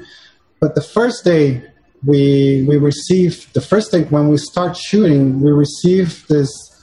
But 0.59 0.75
the 0.75 0.81
first 0.81 1.23
day 1.23 1.63
we, 2.05 2.63
we 2.67 2.77
received, 2.77 3.55
the 3.55 3.61
first 3.61 3.91
day 3.91 4.03
when 4.03 4.27
we 4.27 4.37
start 4.37 4.77
shooting, 4.77 5.41
we 5.41 5.51
received 5.51 6.29
this 6.29 6.74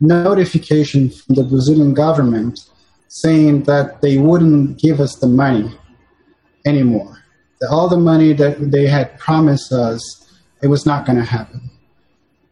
notification 0.00 1.10
from 1.10 1.34
the 1.34 1.44
Brazilian 1.44 1.94
government 1.94 2.60
saying 3.08 3.62
that 3.64 4.00
they 4.02 4.18
wouldn't 4.18 4.78
give 4.78 5.00
us 5.00 5.16
the 5.16 5.26
money 5.26 5.70
anymore. 6.66 7.22
That 7.60 7.70
all 7.70 7.88
the 7.88 7.96
money 7.96 8.32
that 8.34 8.70
they 8.70 8.86
had 8.86 9.18
promised 9.18 9.72
us, 9.72 10.00
it 10.62 10.66
was 10.66 10.84
not 10.84 11.06
going 11.06 11.18
to 11.18 11.24
happen. 11.24 11.70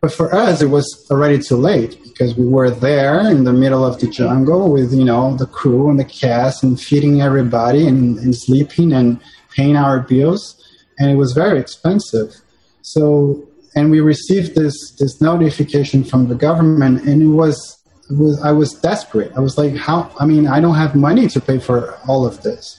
But 0.00 0.12
for 0.12 0.34
us, 0.34 0.60
it 0.60 0.66
was 0.66 1.06
already 1.10 1.38
too 1.38 1.56
late 1.56 1.98
because 2.04 2.36
we 2.36 2.46
were 2.46 2.70
there 2.70 3.20
in 3.30 3.44
the 3.44 3.52
middle 3.52 3.84
of 3.84 4.00
the 4.00 4.06
jungle 4.06 4.70
with, 4.70 4.92
you 4.92 5.04
know, 5.04 5.34
the 5.36 5.46
crew 5.46 5.88
and 5.88 5.98
the 5.98 6.04
cast 6.04 6.62
and 6.62 6.78
feeding 6.78 7.22
everybody 7.22 7.86
and, 7.86 8.18
and 8.18 8.36
sleeping 8.36 8.92
and 8.92 9.18
paying 9.50 9.76
our 9.76 10.00
bills. 10.00 10.62
And 10.98 11.10
it 11.10 11.14
was 11.14 11.32
very 11.32 11.58
expensive. 11.58 12.34
So, 12.82 13.48
and 13.76 13.90
we 13.90 14.00
received 14.00 14.54
this, 14.54 14.74
this 14.98 15.20
notification 15.20 16.04
from 16.04 16.28
the 16.28 16.34
government 16.34 17.02
and 17.02 17.22
it 17.22 17.28
was 17.28 17.84
was 18.10 18.42
I 18.42 18.52
was 18.52 18.72
desperate. 18.72 19.32
I 19.36 19.40
was 19.40 19.56
like, 19.56 19.74
how? 19.76 20.10
I 20.18 20.26
mean, 20.26 20.46
I 20.46 20.60
don't 20.60 20.74
have 20.74 20.94
money 20.94 21.28
to 21.28 21.40
pay 21.40 21.58
for 21.58 21.98
all 22.06 22.26
of 22.26 22.42
this. 22.42 22.78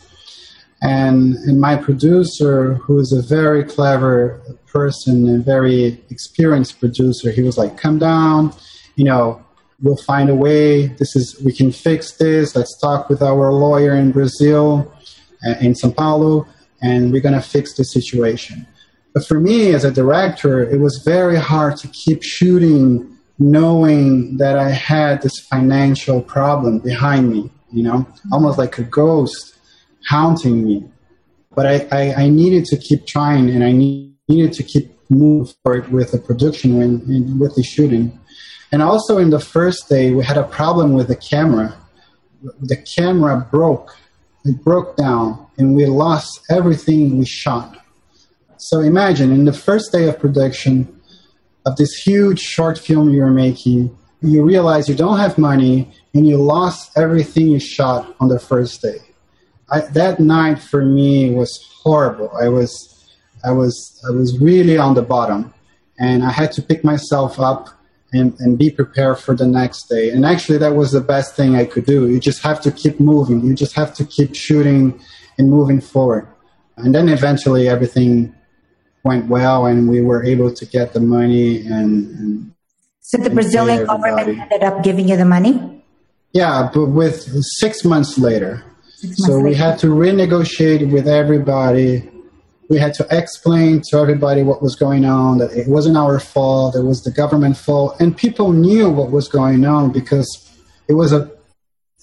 And 0.82 1.36
and 1.36 1.60
my 1.60 1.76
producer, 1.76 2.76
who 2.76 3.00
is 3.00 3.12
a 3.12 3.22
very 3.22 3.64
clever 3.64 4.42
person 4.68 5.28
and 5.28 5.44
very 5.44 6.04
experienced 6.10 6.80
producer, 6.80 7.32
he 7.32 7.42
was 7.42 7.58
like, 7.58 7.78
come 7.78 7.98
down, 7.98 8.54
you 8.96 9.06
know, 9.06 9.44
we'll 9.82 9.98
find 9.98 10.30
a 10.30 10.36
way. 10.36 10.88
This 10.88 11.16
is 11.16 11.42
we 11.42 11.54
can 11.54 11.72
fix 11.72 12.14
this. 12.18 12.56
Let's 12.56 12.78
talk 12.80 13.10
with 13.10 13.22
our 13.22 13.52
lawyer 13.52 13.96
in 13.96 14.12
Brazil, 14.12 14.94
uh, 15.48 15.56
in 15.60 15.74
São 15.74 15.96
Paulo, 15.96 16.48
and 16.82 17.12
we're 17.12 17.22
gonna 17.22 17.42
fix 17.42 17.74
the 17.76 17.84
situation. 17.84 18.68
But 19.16 19.26
for 19.26 19.40
me 19.40 19.74
as 19.74 19.86
a 19.86 19.92
director, 19.92 20.70
it 20.70 20.82
was 20.82 21.02
very 21.06 21.38
hard 21.38 21.78
to 21.78 21.88
keep 21.88 22.22
shooting 22.22 23.18
knowing 23.40 24.36
that 24.38 24.58
I 24.58 24.70
had 24.72 25.22
this 25.22 25.40
financial 25.40 26.22
problem 26.22 26.80
behind 26.80 27.32
me, 27.32 27.50
you 27.72 27.84
know, 27.84 28.06
almost 28.34 28.58
like 28.58 28.78
a 28.78 28.84
ghost 28.84 29.58
haunting 30.06 30.66
me. 30.66 30.84
But 31.56 31.66
I, 31.66 31.88
I, 31.94 32.24
I 32.24 32.30
needed 32.30 32.66
to 32.66 32.78
keep 32.78 33.08
trying 33.08 33.50
and 33.50 33.64
I 33.64 33.72
needed 33.72 34.52
to 34.52 34.64
keep 34.64 34.94
moving 35.10 35.54
forward 35.64 35.88
with 35.94 36.12
the 36.12 36.18
production 36.18 36.82
and 36.82 37.40
with 37.40 37.56
the 37.56 37.64
shooting. 37.64 38.20
And 38.74 38.82
also 38.82 39.18
in 39.18 39.30
the 39.30 39.40
first 39.40 39.88
day, 39.88 40.12
we 40.12 40.26
had 40.26 40.38
a 40.38 40.44
problem 40.44 40.94
with 40.94 41.08
the 41.08 41.16
camera. 41.16 41.74
The 42.64 42.76
camera 42.76 43.48
broke. 43.50 43.96
It 44.44 44.62
broke 44.62 44.98
down 44.98 45.48
and 45.58 45.74
we 45.74 45.86
lost 45.86 46.42
everything 46.50 47.18
we 47.18 47.26
shot. 47.26 47.78
So 48.58 48.80
imagine 48.82 49.32
in 49.32 49.46
the 49.46 49.54
first 49.54 49.92
day 49.92 50.08
of 50.08 50.20
production, 50.20 51.02
of 51.66 51.76
this 51.78 51.94
huge 51.94 52.40
short 52.40 52.78
film 52.78 53.10
you're 53.10 53.32
making, 53.32 53.96
you 54.22 54.44
realize 54.44 54.88
you 54.88 54.96
don't 54.96 55.20
have 55.20 55.38
money 55.38 55.92
and 56.14 56.28
you 56.28 56.38
lost 56.38 56.98
everything 56.98 57.48
you 57.48 57.60
shot 57.60 58.16
on 58.20 58.30
the 58.30 58.40
first 58.40 58.82
day. 58.82 59.00
I, 59.70 59.82
that 59.82 60.20
night 60.20 60.60
for 60.60 60.86
me 60.86 61.32
was 61.32 61.60
horrible. 61.84 62.32
I 62.40 62.50
was, 62.50 63.06
I 63.44 63.52
was, 63.52 64.00
I 64.08 64.12
was 64.12 64.40
really 64.40 64.78
on 64.78 64.94
the 64.94 65.02
bottom, 65.02 65.54
and 66.00 66.24
I 66.24 66.32
had 66.32 66.52
to 66.54 66.62
pick 66.62 66.84
myself 66.84 67.40
up 67.40 67.70
and, 68.14 68.40
and 68.40 68.58
be 68.58 68.70
prepared 68.70 69.20
for 69.20 69.36
the 69.36 69.48
next 69.48 69.88
day. 69.90 70.10
And 70.10 70.26
actually, 70.26 70.60
that 70.60 70.76
was 70.76 70.92
the 70.92 71.02
best 71.02 71.36
thing 71.36 71.56
I 71.56 71.66
could 71.66 71.86
do. 71.86 72.08
You 72.08 72.20
just 72.20 72.42
have 72.44 72.62
to 72.62 72.72
keep 72.72 73.00
moving. 73.00 73.44
You 73.44 73.54
just 73.56 73.74
have 73.74 73.94
to 73.96 74.06
keep 74.06 74.36
shooting 74.36 75.00
and 75.38 75.50
moving 75.50 75.82
forward. 75.82 76.28
And 76.78 76.94
then 76.94 77.10
eventually, 77.10 77.68
everything 77.68 78.36
went 79.06 79.28
well 79.28 79.68
and 79.68 79.88
we 79.88 80.02
were 80.02 80.24
able 80.24 80.52
to 80.52 80.66
get 80.66 80.92
the 80.94 81.00
money 81.00 81.66
and, 81.68 82.10
and 82.20 82.52
so 83.02 83.18
the 83.20 83.30
brazilian 83.30 83.86
government 83.86 84.40
ended 84.40 84.64
up 84.64 84.84
giving 84.84 85.08
you 85.08 85.16
the 85.16 85.26
money? 85.26 85.84
Yeah 86.34 86.70
but 86.74 86.88
with 86.88 87.16
six 87.62 87.86
months 87.86 88.18
later. 88.18 88.64
Six 88.96 89.20
months 89.20 89.26
so 89.28 89.34
later. 89.34 89.48
we 89.48 89.54
had 89.56 89.78
to 89.80 89.88
renegotiate 89.88 90.92
with 90.92 91.08
everybody. 91.08 92.10
We 92.68 92.80
had 92.80 92.96
to 92.96 93.06
explain 93.12 93.84
to 93.90 93.98
everybody 93.98 94.42
what 94.42 94.64
was 94.64 94.76
going 94.76 95.06
on 95.06 95.38
that 95.38 95.52
it 95.52 95.68
wasn't 95.68 95.98
our 95.98 96.20
fault 96.20 96.76
it 96.76 96.84
was 96.84 97.04
the 97.04 97.12
government 97.12 97.58
fault 97.58 97.96
and 98.02 98.18
people 98.18 98.54
knew 98.54 98.90
what 98.90 99.12
was 99.12 99.28
going 99.28 99.66
on 99.66 99.92
because 99.92 100.28
it 100.88 100.94
was 100.94 101.14
a 101.14 101.32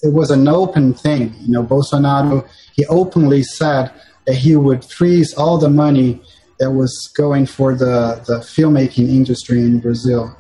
it 0.05 0.13
was 0.13 0.31
an 0.31 0.47
open 0.49 0.95
thing. 0.95 1.35
You 1.41 1.53
know 1.55 1.65
bolsonaro 1.65 2.49
he 2.77 2.87
openly 2.87 3.43
said 3.43 3.91
that 4.27 4.37
he 4.37 4.55
would 4.55 4.85
freeze 4.85 5.35
all 5.35 5.59
the 5.59 5.69
money 5.69 6.23
that 6.59 6.73
was 6.73 7.11
going 7.17 7.47
for 7.47 7.75
the, 7.75 8.23
the 8.27 8.39
filmmaking 8.39 9.09
industry 9.09 9.61
in 9.61 9.81
Brazil. 9.81 10.37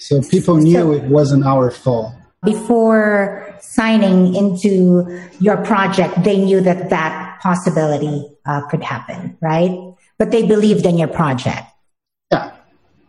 So 0.00 0.20
people 0.22 0.56
knew 0.56 0.74
so, 0.74 0.92
it 0.92 1.04
wasn't 1.04 1.44
our 1.44 1.70
fault. 1.70 2.12
Before 2.44 3.56
signing 3.60 4.34
into 4.34 5.22
your 5.38 5.58
project, 5.58 6.24
they 6.24 6.38
knew 6.38 6.60
that 6.60 6.90
that 6.90 7.40
possibility 7.40 8.28
uh, 8.44 8.66
could 8.66 8.82
happen, 8.82 9.36
right? 9.40 9.70
But 10.18 10.30
they 10.32 10.46
believed 10.46 10.84
in 10.84 10.98
your 10.98 11.08
project. 11.08 11.62
Yeah. 12.32 12.52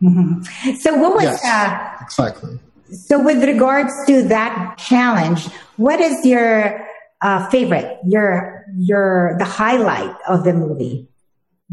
Mm-hmm. 0.01 0.75
So 0.75 0.95
what 0.95 1.15
was 1.15 1.23
yes, 1.23 1.43
uh, 1.45 2.03
exactly? 2.03 2.59
So 2.91 3.23
with 3.23 3.43
regards 3.43 3.91
to 4.07 4.21
that 4.23 4.77
challenge, 4.77 5.47
what 5.77 5.99
is 5.99 6.23
your 6.25 6.85
uh, 7.21 7.49
favorite, 7.49 7.97
your 8.05 8.65
your 8.77 9.35
the 9.39 9.45
highlight 9.45 10.15
of 10.27 10.43
the 10.43 10.53
movie? 10.53 11.07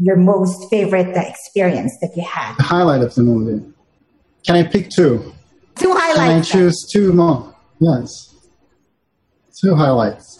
Your 0.01 0.15
most 0.15 0.69
favorite 0.69 1.15
experience 1.15 1.95
that 2.01 2.11
you 2.15 2.23
had? 2.23 2.55
The 2.57 2.63
highlight 2.63 3.01
of 3.01 3.13
the 3.13 3.23
movie. 3.23 3.63
Can 4.45 4.55
I 4.55 4.63
pick 4.63 4.89
two? 4.89 5.33
Two 5.75 5.93
highlights. 5.93 6.49
Can 6.49 6.59
I 6.59 6.63
choose 6.63 6.89
two 6.91 7.13
more? 7.13 7.55
Yes. 7.79 8.09
Two 9.61 9.75
highlights. 9.75 10.39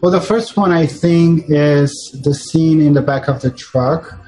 Well, 0.00 0.12
the 0.12 0.20
first 0.20 0.56
one 0.56 0.72
I 0.72 0.86
think 0.86 1.44
is 1.48 1.90
the 2.24 2.34
scene 2.34 2.80
in 2.80 2.94
the 2.94 3.02
back 3.02 3.28
of 3.28 3.42
the 3.42 3.50
truck 3.50 4.18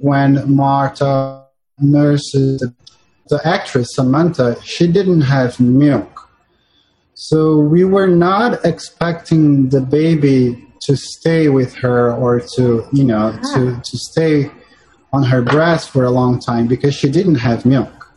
when 0.00 0.54
Marta 0.54 1.44
nurses 1.78 2.66
the 3.28 3.40
actress 3.44 3.88
Samantha. 3.94 4.56
She 4.62 4.86
didn't 4.86 5.22
have 5.22 5.58
milk. 5.58 6.28
So 7.14 7.58
we 7.58 7.84
were 7.84 8.06
not 8.06 8.64
expecting 8.64 9.70
the 9.70 9.80
baby 9.80 10.66
to 10.84 10.96
stay 10.96 11.48
with 11.48 11.74
her 11.74 12.12
or 12.12 12.40
to 12.56 12.86
you 12.92 13.04
know 13.04 13.38
ah. 13.42 13.54
to 13.54 13.80
to 13.82 13.98
stay 13.98 14.50
on 15.12 15.22
her 15.22 15.42
breast 15.42 15.90
for 15.90 16.04
a 16.04 16.10
long 16.10 16.40
time 16.40 16.66
because 16.66 16.94
she 16.94 17.08
didn't 17.08 17.36
have 17.36 17.64
milk. 17.64 18.12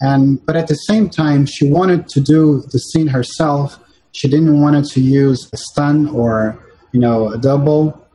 And 0.00 0.44
but 0.46 0.56
at 0.56 0.68
the 0.68 0.74
same 0.74 1.08
time 1.10 1.46
she 1.46 1.70
wanted 1.70 2.08
to 2.08 2.20
do 2.20 2.62
the 2.72 2.78
scene 2.78 3.08
herself. 3.08 3.78
She 4.12 4.28
didn't 4.28 4.60
want 4.60 4.88
to 4.88 5.00
use 5.00 5.50
a 5.52 5.56
stunt 5.56 6.12
or 6.12 6.58
you 6.92 7.00
know 7.00 7.28
a 7.28 7.38
double. 7.38 8.06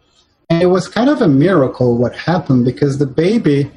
And 0.49 0.61
it 0.61 0.67
was 0.67 0.87
kind 0.87 1.09
of 1.09 1.21
a 1.21 1.27
miracle 1.27 1.97
what 1.97 2.15
happened 2.15 2.65
because 2.65 2.97
the 2.97 3.05
baby 3.05 3.71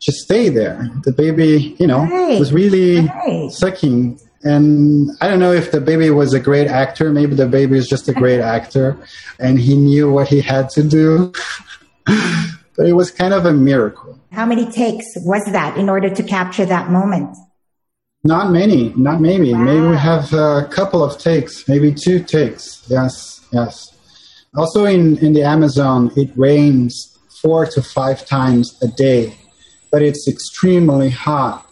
just 0.00 0.18
stayed 0.18 0.50
there. 0.50 0.88
The 1.04 1.12
baby 1.12 1.76
you 1.78 1.86
know 1.86 2.00
right. 2.00 2.38
was 2.38 2.52
really 2.52 3.06
right. 3.06 3.50
sucking 3.50 4.18
and 4.46 5.10
I 5.20 5.26
don't 5.26 5.40
know 5.40 5.52
if 5.52 5.72
the 5.72 5.80
baby 5.80 6.08
was 6.10 6.32
a 6.32 6.38
great 6.38 6.68
actor. 6.68 7.10
Maybe 7.12 7.34
the 7.34 7.48
baby 7.48 7.76
is 7.76 7.88
just 7.88 8.08
a 8.08 8.12
great 8.12 8.40
actor 8.56 8.96
and 9.40 9.58
he 9.58 9.74
knew 9.74 10.10
what 10.10 10.28
he 10.28 10.40
had 10.40 10.70
to 10.70 10.84
do. 10.84 11.32
but 12.06 12.86
it 12.86 12.92
was 12.92 13.10
kind 13.10 13.34
of 13.34 13.44
a 13.44 13.52
miracle. 13.52 14.20
How 14.30 14.46
many 14.46 14.70
takes 14.70 15.06
was 15.16 15.44
that 15.46 15.76
in 15.76 15.88
order 15.88 16.10
to 16.10 16.22
capture 16.22 16.64
that 16.64 16.90
moment? 16.90 17.36
Not 18.22 18.52
many, 18.52 18.92
not 18.96 19.20
maybe. 19.20 19.52
Wow. 19.52 19.64
Maybe 19.64 19.86
we 19.88 19.96
have 19.96 20.32
a 20.32 20.68
couple 20.70 21.02
of 21.02 21.18
takes, 21.18 21.66
maybe 21.68 21.92
two 21.92 22.22
takes. 22.22 22.84
Yes, 22.88 23.44
yes. 23.52 23.88
Also 24.56 24.84
in, 24.84 25.18
in 25.18 25.32
the 25.32 25.42
Amazon, 25.42 26.12
it 26.16 26.30
rains 26.36 27.18
four 27.42 27.66
to 27.66 27.82
five 27.82 28.24
times 28.26 28.78
a 28.80 28.88
day, 28.88 29.36
but 29.90 30.02
it's 30.02 30.28
extremely 30.28 31.10
hot 31.10 31.65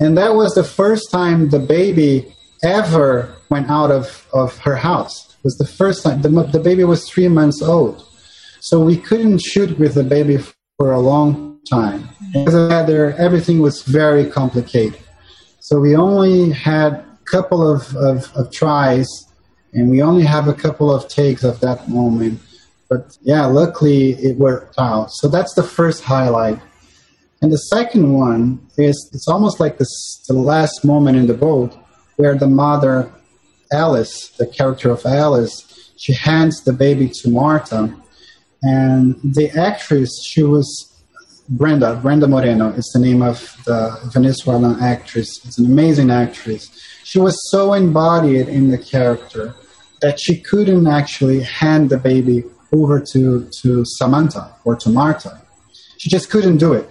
and 0.00 0.16
that 0.16 0.34
was 0.34 0.54
the 0.54 0.64
first 0.64 1.10
time 1.10 1.50
the 1.50 1.58
baby 1.58 2.34
ever 2.62 3.36
went 3.50 3.70
out 3.70 3.90
of, 3.90 4.26
of 4.32 4.56
her 4.58 4.76
house. 4.76 5.28
It 5.34 5.44
was 5.44 5.58
the 5.58 5.66
first 5.66 6.02
time. 6.02 6.22
The, 6.22 6.28
the 6.28 6.58
baby 6.58 6.84
was 6.84 7.08
three 7.08 7.28
months 7.28 7.62
old. 7.62 8.06
So 8.60 8.80
we 8.80 8.96
couldn't 8.96 9.38
shoot 9.38 9.78
with 9.78 9.94
the 9.94 10.04
baby 10.04 10.38
for 10.78 10.92
a 10.92 11.00
long 11.00 11.60
time. 11.70 12.00
Mm-hmm. 12.00 12.32
Because 12.32 12.54
of 12.54 12.68
that, 12.70 12.86
there, 12.86 13.16
everything 13.18 13.60
was 13.60 13.82
very 13.82 14.28
complicated. 14.28 14.98
So 15.60 15.78
we 15.78 15.96
only 15.96 16.50
had 16.50 16.92
a 16.94 17.18
couple 17.24 17.70
of, 17.70 17.94
of, 17.96 18.30
of 18.34 18.50
tries 18.50 19.06
and 19.72 19.90
we 19.90 20.02
only 20.02 20.24
have 20.24 20.48
a 20.48 20.54
couple 20.54 20.92
of 20.92 21.08
takes 21.08 21.44
of 21.44 21.60
that 21.60 21.88
moment. 21.88 22.40
But 22.88 23.16
yeah, 23.22 23.46
luckily 23.46 24.12
it 24.14 24.36
worked 24.36 24.78
out. 24.78 25.12
So 25.12 25.28
that's 25.28 25.54
the 25.54 25.62
first 25.62 26.02
highlight. 26.02 26.58
And 27.42 27.50
the 27.50 27.58
second 27.58 28.12
one 28.12 28.60
is 28.76 29.10
it's 29.14 29.28
almost 29.28 29.60
like 29.60 29.78
this, 29.78 30.24
the 30.28 30.34
last 30.34 30.84
moment 30.84 31.16
in 31.16 31.26
the 31.26 31.34
boat 31.34 31.74
where 32.16 32.34
the 32.34 32.46
mother, 32.46 33.10
Alice, 33.72 34.30
the 34.38 34.46
character 34.46 34.90
of 34.90 35.06
Alice, 35.06 35.92
she 35.96 36.12
hands 36.12 36.62
the 36.64 36.72
baby 36.72 37.08
to 37.08 37.30
Martha. 37.30 37.94
And 38.62 39.16
the 39.22 39.50
actress, 39.58 40.10
she 40.22 40.42
was 40.42 40.86
Brenda, 41.48 41.96
Brenda 41.96 42.28
Moreno 42.28 42.68
is 42.74 42.88
the 42.92 43.00
name 43.00 43.22
of 43.22 43.56
the 43.64 43.98
Venezuelan 44.12 44.80
actress. 44.80 45.44
It's 45.44 45.58
an 45.58 45.66
amazing 45.66 46.10
actress. 46.10 46.70
She 47.04 47.18
was 47.18 47.36
so 47.50 47.72
embodied 47.72 48.48
in 48.48 48.68
the 48.68 48.78
character 48.78 49.54
that 50.02 50.20
she 50.20 50.40
couldn't 50.40 50.86
actually 50.86 51.40
hand 51.40 51.90
the 51.90 51.96
baby 51.96 52.44
over 52.72 53.00
to, 53.12 53.48
to 53.62 53.84
Samantha 53.84 54.54
or 54.64 54.76
to 54.76 54.90
Martha. 54.90 55.42
She 55.98 56.08
just 56.08 56.30
couldn't 56.30 56.58
do 56.58 56.72
it. 56.72 56.88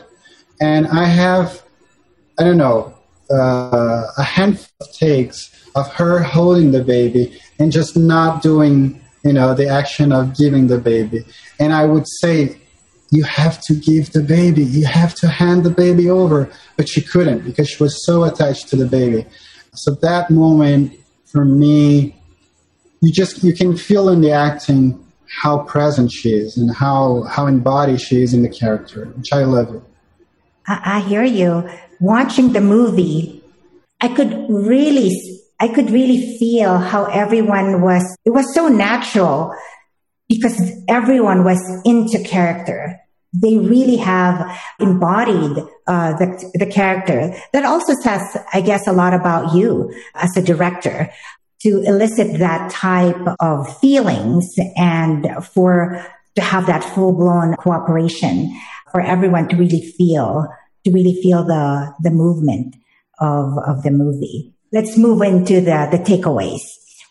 And 0.61 0.87
I 0.87 1.05
have, 1.05 1.61
I 2.37 2.43
don't 2.43 2.57
know, 2.57 2.93
uh, 3.31 4.07
a 4.17 4.23
handful 4.23 4.69
of 4.81 4.91
takes 4.93 5.49
of 5.75 5.87
her 5.93 6.23
holding 6.23 6.71
the 6.71 6.83
baby 6.83 7.39
and 7.59 7.71
just 7.71 7.95
not 7.95 8.41
doing, 8.41 8.99
you 9.23 9.33
know, 9.33 9.53
the 9.53 9.67
action 9.67 10.11
of 10.11 10.35
giving 10.35 10.67
the 10.67 10.79
baby. 10.79 11.23
And 11.59 11.73
I 11.73 11.85
would 11.85 12.07
say, 12.07 12.59
you 13.11 13.23
have 13.23 13.59
to 13.61 13.73
give 13.73 14.11
the 14.11 14.21
baby, 14.21 14.63
you 14.63 14.85
have 14.85 15.15
to 15.15 15.27
hand 15.27 15.63
the 15.63 15.69
baby 15.69 16.09
over. 16.09 16.51
But 16.77 16.87
she 16.87 17.01
couldn't 17.01 17.43
because 17.43 17.69
she 17.69 17.81
was 17.81 18.05
so 18.05 18.23
attached 18.23 18.67
to 18.69 18.75
the 18.75 18.85
baby. 18.85 19.25
So 19.73 19.95
that 19.95 20.29
moment 20.29 20.93
for 21.25 21.45
me, 21.45 22.15
you 23.01 23.13
just 23.13 23.43
you 23.43 23.53
can 23.53 23.77
feel 23.77 24.09
in 24.09 24.21
the 24.21 24.31
acting 24.31 25.03
how 25.41 25.59
present 25.59 26.11
she 26.11 26.29
is 26.29 26.57
and 26.57 26.73
how 26.75 27.23
how 27.23 27.47
embodied 27.47 28.01
she 28.01 28.21
is 28.21 28.33
in 28.33 28.41
the 28.43 28.49
character, 28.49 29.05
which 29.05 29.31
I 29.31 29.43
love 29.43 29.73
it. 29.73 29.81
I, 30.69 30.97
I 30.97 30.99
hear 31.01 31.23
you. 31.23 31.69
Watching 31.99 32.53
the 32.53 32.61
movie, 32.61 33.43
I 33.99 34.07
could 34.07 34.45
really 34.49 35.11
I 35.59 35.67
could 35.67 35.89
really 35.89 36.37
feel 36.37 36.77
how 36.77 37.05
everyone 37.05 37.81
was 37.81 38.17
it 38.23 38.29
was 38.29 38.53
so 38.53 38.69
natural 38.69 39.53
because 40.29 40.71
everyone 40.87 41.43
was 41.43 41.59
into 41.83 42.23
character. 42.23 42.97
They 43.33 43.57
really 43.57 43.97
have 43.97 44.57
embodied 44.79 45.57
uh, 45.85 46.13
the, 46.17 46.51
the 46.55 46.65
character. 46.65 47.35
That 47.53 47.65
also 47.65 47.93
says, 48.01 48.21
I 48.53 48.61
guess, 48.61 48.87
a 48.87 48.93
lot 48.93 49.13
about 49.13 49.53
you 49.53 49.93
as 50.15 50.35
a 50.37 50.41
director 50.41 51.11
to 51.61 51.81
elicit 51.81 52.39
that 52.39 52.71
type 52.71 53.35
of 53.39 53.77
feelings 53.79 54.47
and 54.77 55.27
for 55.53 56.03
to 56.35 56.41
have 56.41 56.67
that 56.67 56.83
full 56.83 57.11
blown 57.11 57.55
cooperation 57.55 58.57
for 58.91 59.01
everyone 59.01 59.47
to 59.49 59.57
really 59.57 59.81
feel 59.97 60.47
to 60.85 60.91
really 60.91 61.19
feel 61.21 61.43
the 61.43 61.93
the 62.01 62.11
movement 62.11 62.75
of 63.19 63.57
of 63.67 63.83
the 63.83 63.91
movie. 63.91 64.53
Let's 64.71 64.97
move 64.97 65.21
into 65.21 65.61
the 65.61 65.87
the 65.91 65.99
takeaways. 65.99 66.61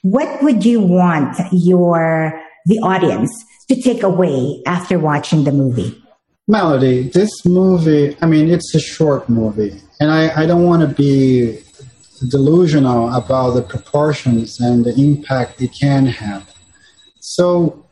What 0.02 0.42
would 0.42 0.64
you 0.64 0.80
want 0.80 1.36
your 1.52 2.40
the 2.66 2.78
audience 2.78 3.32
to 3.68 3.80
take 3.80 4.02
away 4.02 4.62
after 4.66 4.98
watching 4.98 5.44
the 5.44 5.52
movie? 5.52 6.02
Melody, 6.50 7.08
this 7.10 7.30
movie, 7.44 8.16
I 8.22 8.26
mean, 8.26 8.48
it's 8.48 8.74
a 8.74 8.80
short 8.80 9.28
movie, 9.28 9.78
and 10.00 10.10
I, 10.10 10.44
I 10.44 10.46
don't 10.46 10.64
want 10.64 10.80
to 10.80 10.88
be 10.88 11.62
delusional 12.30 13.12
about 13.14 13.50
the 13.50 13.62
proportions 13.62 14.58
and 14.58 14.84
the 14.84 14.94
impact 14.94 15.60
it 15.60 15.70
can 15.78 16.06
have. 16.06 16.50
So, 17.20 17.84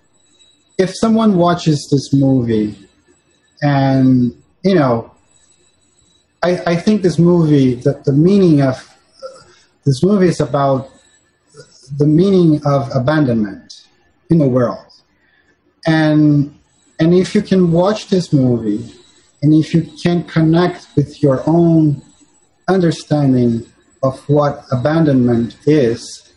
if 0.79 0.95
someone 0.95 1.37
watches 1.37 1.87
this 1.91 2.13
movie 2.15 2.75
and, 3.63 4.33
you 4.65 4.75
know, 4.75 5.13
I, 6.43 6.61
I 6.67 6.77
think 6.77 7.03
this 7.03 7.19
movie, 7.19 7.75
the, 7.75 8.01
the 8.05 8.13
meaning 8.13 8.63
of 8.63 8.77
this 9.85 10.03
movie 10.03 10.29
is 10.29 10.41
about 10.41 10.91
the 11.97 12.07
meaning 12.07 12.61
of 12.67 12.91
abandonment 12.95 13.87
in 14.31 14.39
the 14.39 14.49
world. 14.49 14.85
And, 15.87 16.59
and 16.99 17.15
if 17.15 17.35
you 17.35 17.43
can 17.43 17.71
watch 17.71 18.09
this 18.09 18.33
movie 18.33 18.93
and 19.43 19.55
if 19.55 19.73
you 19.73 19.83
can 20.03 20.25
connect 20.25 20.89
with 20.97 21.23
your 21.23 21.43
own 21.47 22.03
understanding 22.69 23.65
of 24.03 24.19
what 24.29 24.65
abandonment 24.73 25.57
is, 25.67 26.33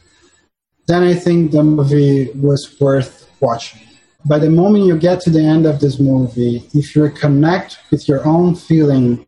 then 0.87 1.03
I 1.03 1.13
think 1.13 1.51
the 1.51 1.63
movie 1.63 2.31
was 2.31 2.77
worth 2.79 3.29
watching. 3.39 3.81
By 4.25 4.39
the 4.39 4.49
moment 4.49 4.85
you 4.85 4.97
get 4.97 5.21
to 5.21 5.29
the 5.29 5.41
end 5.41 5.65
of 5.65 5.79
this 5.79 5.99
movie, 5.99 6.67
if 6.73 6.95
you 6.95 7.09
connect 7.09 7.79
with 7.89 8.07
your 8.07 8.25
own 8.27 8.55
feeling 8.55 9.25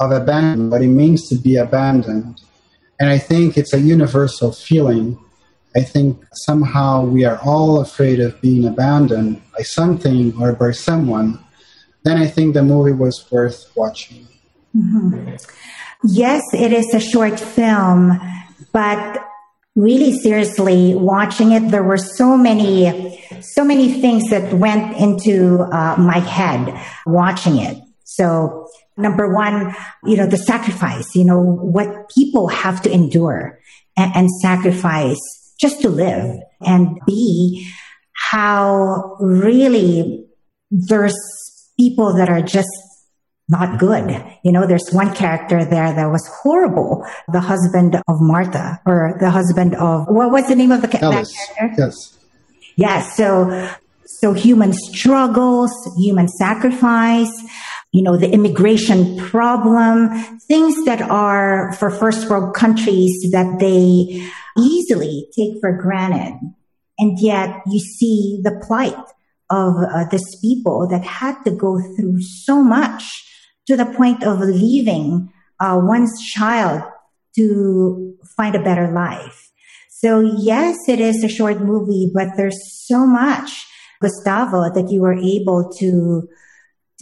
of 0.00 0.10
abandonment, 0.10 0.70
what 0.70 0.82
it 0.82 0.88
means 0.88 1.28
to 1.28 1.36
be 1.36 1.56
abandoned, 1.56 2.40
and 3.00 3.10
I 3.10 3.18
think 3.18 3.56
it's 3.56 3.72
a 3.72 3.80
universal 3.80 4.52
feeling. 4.52 5.18
I 5.76 5.80
think 5.80 6.24
somehow 6.34 7.04
we 7.04 7.24
are 7.24 7.38
all 7.44 7.80
afraid 7.80 8.20
of 8.20 8.40
being 8.40 8.64
abandoned 8.66 9.42
by 9.56 9.62
something 9.62 10.32
or 10.40 10.52
by 10.52 10.70
someone. 10.70 11.38
Then 12.04 12.18
I 12.18 12.26
think 12.26 12.54
the 12.54 12.62
movie 12.62 12.92
was 12.92 13.26
worth 13.30 13.70
watching. 13.74 14.28
Mm-hmm. 14.76 15.34
Yes, 16.04 16.42
it 16.52 16.72
is 16.72 16.92
a 16.94 17.00
short 17.00 17.40
film, 17.40 18.20
but 18.72 19.24
really 19.74 20.12
seriously 20.12 20.94
watching 20.94 21.52
it, 21.52 21.70
there 21.70 21.82
were 21.82 21.96
so 21.96 22.36
many, 22.36 23.20
so 23.40 23.64
many 23.64 24.00
things 24.00 24.30
that 24.30 24.54
went 24.54 24.96
into 24.96 25.60
uh, 25.72 25.96
my 25.98 26.18
head 26.18 26.78
watching 27.06 27.58
it. 27.58 27.78
So 28.04 28.63
number 28.96 29.32
one, 29.32 29.74
you 30.04 30.16
know, 30.16 30.26
the 30.26 30.36
sacrifice, 30.38 31.14
you 31.14 31.24
know, 31.24 31.40
what 31.40 32.08
people 32.10 32.48
have 32.48 32.82
to 32.82 32.92
endure 32.92 33.58
and, 33.96 34.12
and 34.14 34.30
sacrifice 34.42 35.18
just 35.60 35.80
to 35.82 35.88
live 35.88 36.36
and 36.60 36.98
be 37.06 37.68
how 38.12 39.16
really 39.20 40.26
there's 40.70 41.16
people 41.78 42.14
that 42.14 42.28
are 42.28 42.42
just 42.42 42.68
not 43.48 43.78
good. 43.78 44.24
You 44.42 44.52
know, 44.52 44.66
there's 44.66 44.88
one 44.90 45.14
character 45.14 45.64
there 45.64 45.92
that 45.92 46.06
was 46.06 46.26
horrible. 46.42 47.04
The 47.30 47.40
husband 47.40 47.96
of 47.96 48.20
Martha 48.20 48.80
or 48.86 49.16
the 49.20 49.30
husband 49.30 49.74
of, 49.74 50.06
what 50.08 50.30
was 50.30 50.48
the 50.48 50.56
name 50.56 50.72
of 50.72 50.80
the 50.82 50.88
character? 50.88 51.30
Yes. 51.76 52.18
Yes. 52.76 53.16
So, 53.16 53.70
so 54.06 54.32
human 54.32 54.72
struggles, 54.72 55.70
human 55.98 56.28
sacrifice, 56.28 57.30
you 57.94 58.02
know, 58.02 58.16
the 58.16 58.28
immigration 58.28 59.16
problem, 59.18 60.10
things 60.48 60.84
that 60.84 61.00
are 61.00 61.72
for 61.74 61.90
first 61.90 62.28
world 62.28 62.52
countries 62.52 63.30
that 63.30 63.60
they 63.60 64.28
easily 64.58 65.28
take 65.36 65.60
for 65.60 65.78
granted. 65.80 66.40
And 66.98 67.20
yet 67.20 67.62
you 67.68 67.78
see 67.78 68.40
the 68.42 68.60
plight 68.66 68.98
of 69.48 69.76
uh, 69.76 70.06
these 70.10 70.36
people 70.42 70.88
that 70.88 71.04
had 71.04 71.40
to 71.44 71.52
go 71.52 71.78
through 71.94 72.20
so 72.20 72.64
much 72.64 73.04
to 73.68 73.76
the 73.76 73.86
point 73.86 74.24
of 74.24 74.40
leaving 74.40 75.32
uh, 75.60 75.80
one's 75.80 76.20
child 76.20 76.82
to 77.36 78.16
find 78.36 78.56
a 78.56 78.62
better 78.62 78.90
life. 78.90 79.52
So 79.88 80.18
yes, 80.20 80.76
it 80.88 80.98
is 80.98 81.22
a 81.22 81.28
short 81.28 81.60
movie, 81.60 82.10
but 82.12 82.30
there's 82.36 82.58
so 82.88 83.06
much, 83.06 83.64
Gustavo, 84.02 84.74
that 84.74 84.90
you 84.90 85.00
were 85.00 85.14
able 85.14 85.70
to 85.78 86.28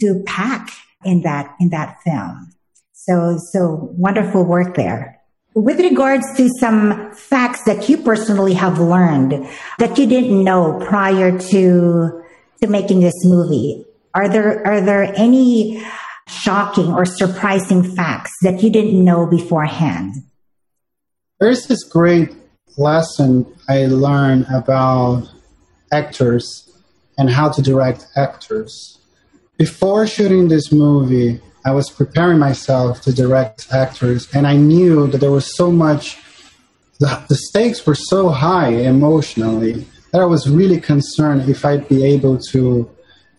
to 0.01 0.23
pack 0.25 0.69
in 1.03 1.21
that 1.21 1.55
in 1.59 1.69
that 1.69 1.97
film. 2.03 2.51
So 2.93 3.37
so 3.51 3.89
wonderful 3.97 4.45
work 4.45 4.75
there. 4.75 5.19
With 5.55 5.79
regards 5.79 6.25
to 6.37 6.49
some 6.59 7.13
facts 7.13 7.63
that 7.65 7.87
you 7.87 7.97
personally 7.97 8.53
have 8.53 8.79
learned 8.79 9.47
that 9.77 9.97
you 9.97 10.07
didn't 10.07 10.43
know 10.43 10.79
prior 10.85 11.37
to 11.37 12.23
to 12.61 12.67
making 12.67 13.01
this 13.01 13.25
movie, 13.25 13.85
are 14.13 14.29
there 14.29 14.65
are 14.65 14.81
there 14.81 15.13
any 15.15 15.83
shocking 16.27 16.93
or 16.93 17.05
surprising 17.05 17.83
facts 17.83 18.31
that 18.41 18.63
you 18.63 18.69
didn't 18.69 19.03
know 19.03 19.25
beforehand? 19.25 20.15
There's 21.39 21.67
this 21.67 21.83
great 21.83 22.29
lesson 22.77 23.45
I 23.67 23.85
learned 23.85 24.47
about 24.53 25.29
actors 25.91 26.69
and 27.17 27.29
how 27.29 27.49
to 27.49 27.61
direct 27.61 28.07
actors. 28.15 28.99
Before 29.57 30.07
shooting 30.07 30.47
this 30.47 30.71
movie, 30.71 31.39
I 31.65 31.71
was 31.71 31.89
preparing 31.89 32.39
myself 32.39 33.01
to 33.01 33.13
direct 33.13 33.71
actors, 33.71 34.27
and 34.33 34.45
I 34.45 34.55
knew 34.55 35.07
that 35.07 35.19
there 35.19 35.31
was 35.31 35.55
so 35.55 35.71
much, 35.71 36.17
the, 36.99 37.23
the 37.29 37.35
stakes 37.35 37.85
were 37.85 37.95
so 37.95 38.29
high 38.29 38.69
emotionally 38.69 39.85
that 40.11 40.21
I 40.21 40.25
was 40.25 40.49
really 40.49 40.79
concerned 40.81 41.49
if 41.49 41.65
I'd 41.65 41.87
be 41.87 42.03
able 42.03 42.37
to 42.51 42.89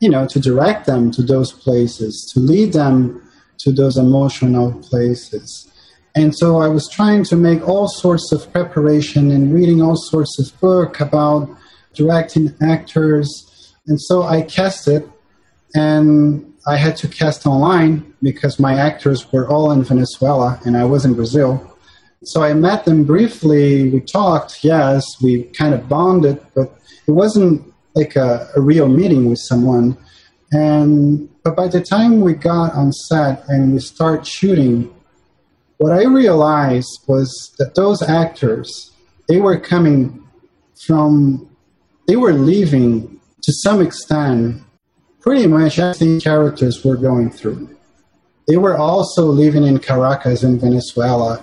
you 0.05 0.11
know, 0.11 0.27
to 0.27 0.39
direct 0.39 0.85
them 0.85 1.11
to 1.13 1.23
those 1.23 1.51
places, 1.51 2.31
to 2.35 2.39
lead 2.41 2.75
them 2.75 3.23
to 3.59 3.73
those 3.73 3.97
emotional 3.97 4.71
places. 4.83 5.71
And 6.15 6.37
so 6.37 6.61
I 6.61 6.69
was 6.69 6.89
trying 6.91 7.25
to 7.25 7.37
make 7.37 7.67
all 7.67 7.89
sorts 7.89 8.31
of 8.31 8.53
preparation 8.53 9.31
and 9.31 9.55
reading 9.55 9.81
all 9.81 9.97
sorts 9.97 10.39
of 10.39 10.61
book 10.61 11.01
about 11.01 11.49
directing 11.95 12.55
actors. 12.61 13.75
And 13.87 13.99
so 13.99 14.25
I 14.25 14.43
cast 14.43 14.89
it 14.89 15.09
and 15.75 16.55
I 16.67 16.77
had 16.77 16.97
to 16.99 17.09
cast 17.09 17.47
online 17.47 18.15
because 18.23 18.59
my 18.59 18.75
actors 18.75 19.31
were 19.33 19.49
all 19.49 19.71
in 19.73 19.83
Venezuela 19.83 20.59
and 20.65 20.77
I 20.77 20.85
was 20.85 21.05
in 21.05 21.15
Brazil. 21.15 21.77
So 22.25 22.43
I 22.43 22.55
met 22.55 22.85
them 22.85 23.05
briefly. 23.05 23.91
We 23.91 24.01
talked, 24.01 24.65
yes, 24.65 25.05
we 25.21 25.43
kind 25.45 25.75
of 25.75 25.89
bonded, 25.89 26.41
but 26.55 26.75
it 27.07 27.11
wasn't 27.11 27.73
like 27.95 28.17
a, 28.17 28.49
a 28.57 28.61
real 28.61 28.89
meeting 28.89 29.29
with 29.29 29.41
someone. 29.41 29.99
And 30.53 31.29
but 31.43 31.57
by 31.57 31.69
the 31.69 31.83
time 31.83 32.21
we 32.21 32.33
got 32.33 32.73
on 32.73 32.93
set 32.93 33.45
and 33.49 33.75
we 33.75 33.81
start 33.81 34.27
shooting, 34.27 34.95
what 35.77 35.93
I 35.93 36.05
realized 36.05 37.01
was 37.07 37.53
that 37.59 37.75
those 37.75 38.01
actors, 38.03 38.93
they 39.29 39.39
were 39.39 39.59
coming 39.59 40.27
from, 40.87 41.51
they 42.07 42.17
were 42.17 42.33
leaving 42.33 43.21
to 43.43 43.53
some 43.53 43.83
extent 43.83 44.63
pretty 45.25 45.47
much 45.47 45.79
everything 45.79 46.21
characters 46.21 46.85
were 46.85 46.99
going 46.99 47.31
through. 47.31 47.67
They 48.47 48.59
were 48.59 48.77
also 48.77 49.25
living 49.25 49.65
in 49.65 49.79
Caracas 49.79 50.43
in 50.43 50.59
Venezuela. 50.59 51.43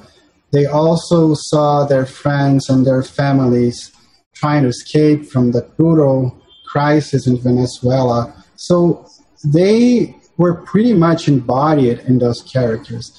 They 0.52 0.68
also 0.68 1.34
saw 1.34 1.84
their 1.86 2.06
friends 2.06 2.70
and 2.70 2.86
their 2.86 3.02
families 3.02 3.92
trying 4.36 4.62
to 4.64 4.70
escape 4.70 5.26
from 5.26 5.52
the 5.52 5.64
brutal 5.78 6.40
crisis 6.68 7.26
in 7.26 7.40
Venezuela. 7.40 8.32
So 8.56 9.08
they 9.44 10.16
were 10.38 10.54
pretty 10.54 10.94
much 10.94 11.28
embodied 11.28 12.00
in 12.02 12.20
those 12.20 12.44
characters. 12.44 13.12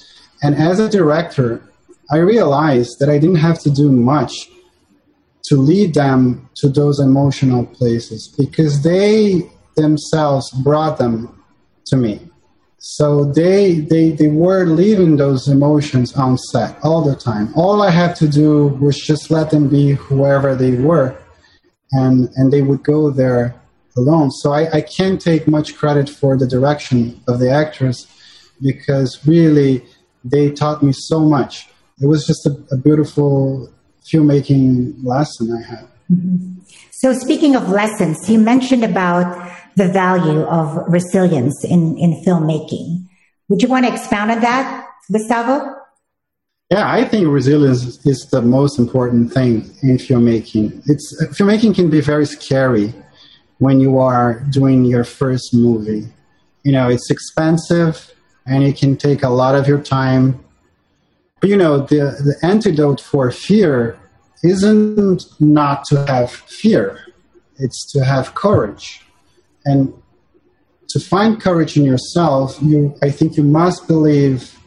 And 0.44 0.54
as 0.54 0.78
a 0.78 0.88
director, 0.88 1.60
I 2.12 2.18
realized 2.18 3.00
that 3.00 3.08
I 3.08 3.18
didn't 3.18 3.42
have 3.48 3.58
to 3.62 3.70
do 3.70 3.90
much 3.90 4.48
to 5.46 5.56
lead 5.56 5.94
them 5.94 6.48
to 6.54 6.68
those 6.68 7.00
emotional 7.00 7.66
places 7.66 8.32
because 8.38 8.84
they 8.84 9.50
themselves 9.76 10.50
brought 10.62 10.98
them 10.98 11.42
to 11.86 11.96
me. 11.96 12.20
So 12.78 13.24
they, 13.24 13.74
they, 13.74 14.10
they 14.10 14.26
were 14.26 14.66
leaving 14.66 15.16
those 15.16 15.46
emotions 15.46 16.14
on 16.14 16.36
set 16.36 16.76
all 16.82 17.02
the 17.02 17.14
time. 17.14 17.52
All 17.54 17.80
I 17.80 17.90
had 17.90 18.16
to 18.16 18.28
do 18.28 18.68
was 18.80 18.98
just 18.98 19.30
let 19.30 19.50
them 19.50 19.68
be 19.68 19.92
whoever 19.92 20.56
they 20.56 20.72
were, 20.72 21.16
and, 21.92 22.28
and 22.34 22.52
they 22.52 22.62
would 22.62 22.82
go 22.82 23.10
there 23.10 23.54
alone. 23.96 24.32
So 24.32 24.52
I, 24.52 24.68
I 24.72 24.80
can't 24.80 25.20
take 25.20 25.46
much 25.46 25.76
credit 25.76 26.08
for 26.08 26.36
the 26.36 26.46
direction 26.46 27.20
of 27.28 27.38
the 27.38 27.50
actors 27.50 28.08
because 28.60 29.24
really 29.26 29.84
they 30.24 30.50
taught 30.50 30.82
me 30.82 30.92
so 30.92 31.20
much. 31.20 31.68
It 32.00 32.06
was 32.06 32.26
just 32.26 32.46
a, 32.46 32.56
a 32.72 32.76
beautiful 32.76 33.72
filmmaking 34.10 35.04
lesson 35.04 35.52
I 35.52 35.70
had. 35.70 35.88
Mm-hmm. 36.10 36.60
So 36.90 37.12
speaking 37.12 37.54
of 37.54 37.68
lessons, 37.68 38.28
you 38.28 38.38
mentioned 38.40 38.84
about 38.84 39.52
the 39.76 39.88
value 39.88 40.42
of 40.42 40.84
resilience 40.88 41.64
in, 41.64 41.96
in 41.98 42.22
filmmaking. 42.24 43.08
Would 43.48 43.62
you 43.62 43.68
want 43.68 43.86
to 43.86 43.92
expound 43.92 44.30
on 44.30 44.40
that, 44.40 44.88
Gustavo? 45.10 45.76
Yeah, 46.70 46.90
I 46.90 47.04
think 47.04 47.28
resilience 47.28 48.04
is 48.06 48.26
the 48.30 48.40
most 48.40 48.78
important 48.78 49.32
thing 49.32 49.70
in 49.82 49.98
filmmaking. 49.98 50.82
It's 50.88 51.14
filmmaking 51.38 51.74
can 51.74 51.90
be 51.90 52.00
very 52.00 52.24
scary 52.24 52.94
when 53.58 53.78
you 53.78 53.98
are 53.98 54.40
doing 54.50 54.84
your 54.84 55.04
first 55.04 55.54
movie. 55.54 56.08
You 56.64 56.72
know, 56.72 56.88
it's 56.88 57.10
expensive 57.10 58.12
and 58.46 58.64
it 58.64 58.78
can 58.78 58.96
take 58.96 59.22
a 59.22 59.28
lot 59.28 59.54
of 59.54 59.68
your 59.68 59.80
time. 59.80 60.42
But 61.40 61.50
you 61.50 61.56
know, 61.56 61.80
the, 61.80 62.16
the 62.24 62.36
antidote 62.42 63.00
for 63.00 63.30
fear 63.30 63.98
isn't 64.42 65.24
not 65.40 65.84
to 65.86 66.06
have 66.06 66.30
fear, 66.30 67.00
it's 67.58 67.92
to 67.92 68.04
have 68.04 68.34
courage. 68.34 69.02
And 69.64 69.92
to 70.88 71.00
find 71.00 71.40
courage 71.40 71.76
in 71.76 71.84
yourself, 71.84 72.58
you, 72.60 72.94
I 73.02 73.10
think 73.10 73.36
you 73.36 73.42
must 73.42 73.86
believe 73.86 74.58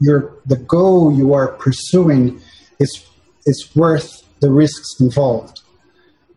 your, 0.00 0.34
the 0.46 0.56
goal 0.56 1.12
you 1.12 1.34
are 1.34 1.48
pursuing 1.48 2.40
is, 2.78 3.06
is 3.46 3.70
worth 3.74 4.22
the 4.40 4.50
risks 4.50 5.00
involved. 5.00 5.60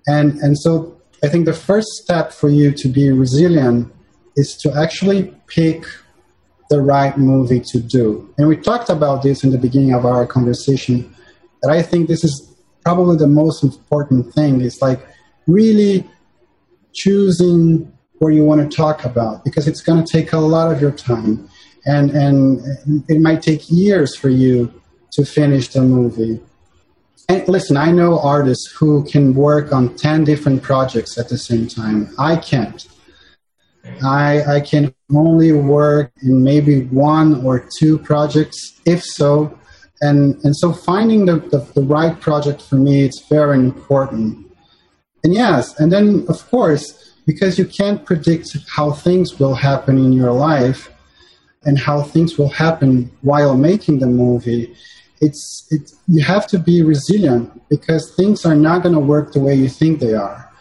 And, 0.08 0.38
and 0.39 0.58
so 0.58 1.00
I 1.24 1.28
think 1.28 1.45
the 1.45 1.54
first 1.54 1.88
step 2.04 2.34
for 2.34 2.50
you 2.50 2.71
to 2.71 2.88
be 2.88 3.12
resilient 3.12 3.93
is 4.36 4.56
to 4.58 4.74
actually 4.76 5.34
pick 5.47 5.86
the 6.69 6.82
right 6.82 7.17
movie 7.17 7.60
to 7.60 7.80
do. 7.80 8.34
And 8.38 8.47
we 8.47 8.58
talked 8.58 8.89
about 8.89 9.24
this 9.24 9.43
in 9.43 9.52
the 9.52 9.58
beginning 9.58 9.93
of 9.93 10.06
our 10.06 10.26
conversation, 10.26 11.13
that 11.62 11.69
I 11.71 11.82
think 11.82 12.08
this 12.08 12.24
is 12.24 12.56
probably 12.84 13.17
the 13.17 13.28
most 13.28 13.63
important 13.63 14.34
thing 14.34 14.62
is 14.62 14.82
like 14.82 15.06
really 15.47 16.10
choosing 16.93 17.91
what 18.21 18.34
you 18.34 18.45
want 18.45 18.62
to 18.62 18.77
talk 18.77 19.03
about 19.03 19.43
because 19.43 19.67
it's 19.67 19.81
going 19.81 20.03
to 20.03 20.12
take 20.12 20.31
a 20.31 20.38
lot 20.38 20.71
of 20.71 20.79
your 20.79 20.91
time 20.91 21.49
and 21.86 22.12
and 22.12 22.62
it 23.10 23.19
might 23.19 23.41
take 23.41 23.63
years 23.67 24.15
for 24.15 24.29
you 24.29 24.71
to 25.12 25.25
finish 25.25 25.69
the 25.69 25.81
movie. 25.81 26.39
And 27.27 27.47
listen 27.47 27.77
i 27.77 27.91
know 27.91 28.19
artists 28.19 28.71
who 28.77 29.03
can 29.05 29.34
work 29.34 29.73
on 29.73 29.95
10 29.95 30.23
different 30.23 30.62
projects 30.62 31.17
at 31.17 31.29
the 31.29 31.38
same 31.38 31.67
time. 31.67 32.13
I 32.19 32.36
can't. 32.36 32.88
I 34.03 34.43
i 34.57 34.60
can 34.60 34.93
only 35.15 35.51
work 35.51 36.12
in 36.21 36.43
maybe 36.43 36.84
one 36.86 37.43
or 37.43 37.67
two 37.79 37.97
projects 37.97 38.79
if 38.86 39.03
so. 39.03 39.57
And 40.01 40.36
and 40.45 40.55
so 40.55 40.73
finding 40.73 41.25
the, 41.25 41.38
the, 41.53 41.60
the 41.73 41.81
right 41.81 42.19
project 42.21 42.62
for 42.62 42.75
me 42.75 43.03
it's 43.03 43.27
very 43.27 43.57
important. 43.57 44.45
And 45.23 45.34
yes 45.34 45.79
and 45.79 45.91
then 45.91 46.25
of 46.29 46.47
course 46.51 47.11
because 47.25 47.57
you 47.57 47.65
can't 47.65 48.05
predict 48.05 48.57
how 48.67 48.91
things 48.91 49.39
will 49.39 49.55
happen 49.55 49.97
in 49.97 50.13
your 50.13 50.31
life 50.31 50.89
and 51.63 51.77
how 51.77 52.01
things 52.01 52.38
will 52.38 52.49
happen 52.49 53.12
while 53.21 53.55
making 53.55 53.99
the 53.99 54.07
movie. 54.07 54.75
It's 55.19 55.67
it, 55.69 55.91
you 56.07 56.23
have 56.23 56.47
to 56.47 56.57
be 56.57 56.81
resilient 56.81 57.62
because 57.69 58.13
things 58.15 58.45
are 58.45 58.55
not 58.55 58.81
going 58.81 58.95
to 58.95 58.99
work 58.99 59.34
the 59.34 59.39
way 59.39 59.53
you 59.55 59.69
think 59.69 59.99
they 59.99 60.15
are. 60.15 60.51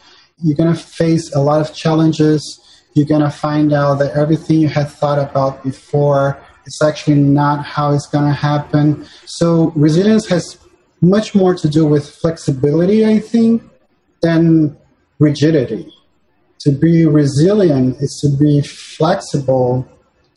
You're 0.42 0.56
going 0.56 0.74
to 0.74 0.80
face 0.80 1.34
a 1.34 1.40
lot 1.40 1.60
of 1.60 1.74
challenges. 1.74 2.60
You're 2.94 3.06
going 3.06 3.22
to 3.22 3.30
find 3.30 3.72
out 3.72 3.94
that 4.00 4.12
everything 4.12 4.60
you 4.60 4.68
had 4.68 4.88
thought 4.88 5.18
about 5.18 5.62
before 5.62 6.38
is 6.66 6.80
actually 6.82 7.16
not 7.16 7.64
how 7.64 7.92
it's 7.94 8.06
going 8.06 8.26
to 8.26 8.34
happen. 8.34 9.06
So 9.24 9.72
resilience 9.74 10.28
has 10.28 10.58
much 11.00 11.34
more 11.34 11.54
to 11.54 11.68
do 11.68 11.86
with 11.86 12.08
flexibility 12.08 13.06
i 13.06 13.18
think 13.18 13.62
than 14.22 14.76
rigidity 15.18 15.92
to 16.60 16.70
be 16.70 17.06
resilient 17.06 17.96
is 18.00 18.18
to 18.20 18.28
be 18.42 18.60
flexible 18.60 19.86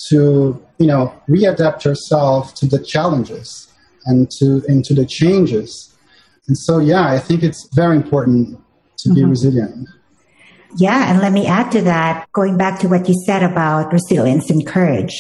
to 0.10 0.62
you 0.80 0.88
know 0.88 1.14
readapt 1.30 1.86
yourself 1.86 2.54
to 2.56 2.66
the 2.66 2.80
challenges 2.80 3.72
and 4.06 4.30
to 4.32 4.64
into 4.68 4.94
the 4.94 5.06
changes. 5.06 5.96
And 6.48 6.58
so 6.58 6.80
yeah 6.80 7.08
i 7.08 7.20
think 7.20 7.44
it's 7.44 7.70
very 7.74 7.96
important 7.96 8.60
to 8.98 9.10
mm-hmm. 9.10 9.16
be 9.16 9.24
resilient. 9.24 9.88
Yeah 10.76 11.10
and 11.10 11.20
let 11.20 11.32
me 11.32 11.46
add 11.46 11.72
to 11.72 11.82
that 11.84 12.28
going 12.34 12.58
back 12.58 12.80
to 12.80 12.88
what 12.88 13.08
you 13.08 13.16
said 13.26 13.44
about 13.44 13.94
resilience 13.94 14.50
and 14.50 14.66
courage 14.66 15.14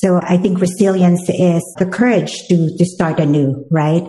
so 0.00 0.20
I 0.22 0.36
think 0.36 0.60
resilience 0.60 1.28
is 1.28 1.64
the 1.76 1.86
courage 1.86 2.46
to, 2.46 2.76
to 2.78 2.84
start 2.84 3.18
anew, 3.18 3.66
right? 3.68 4.04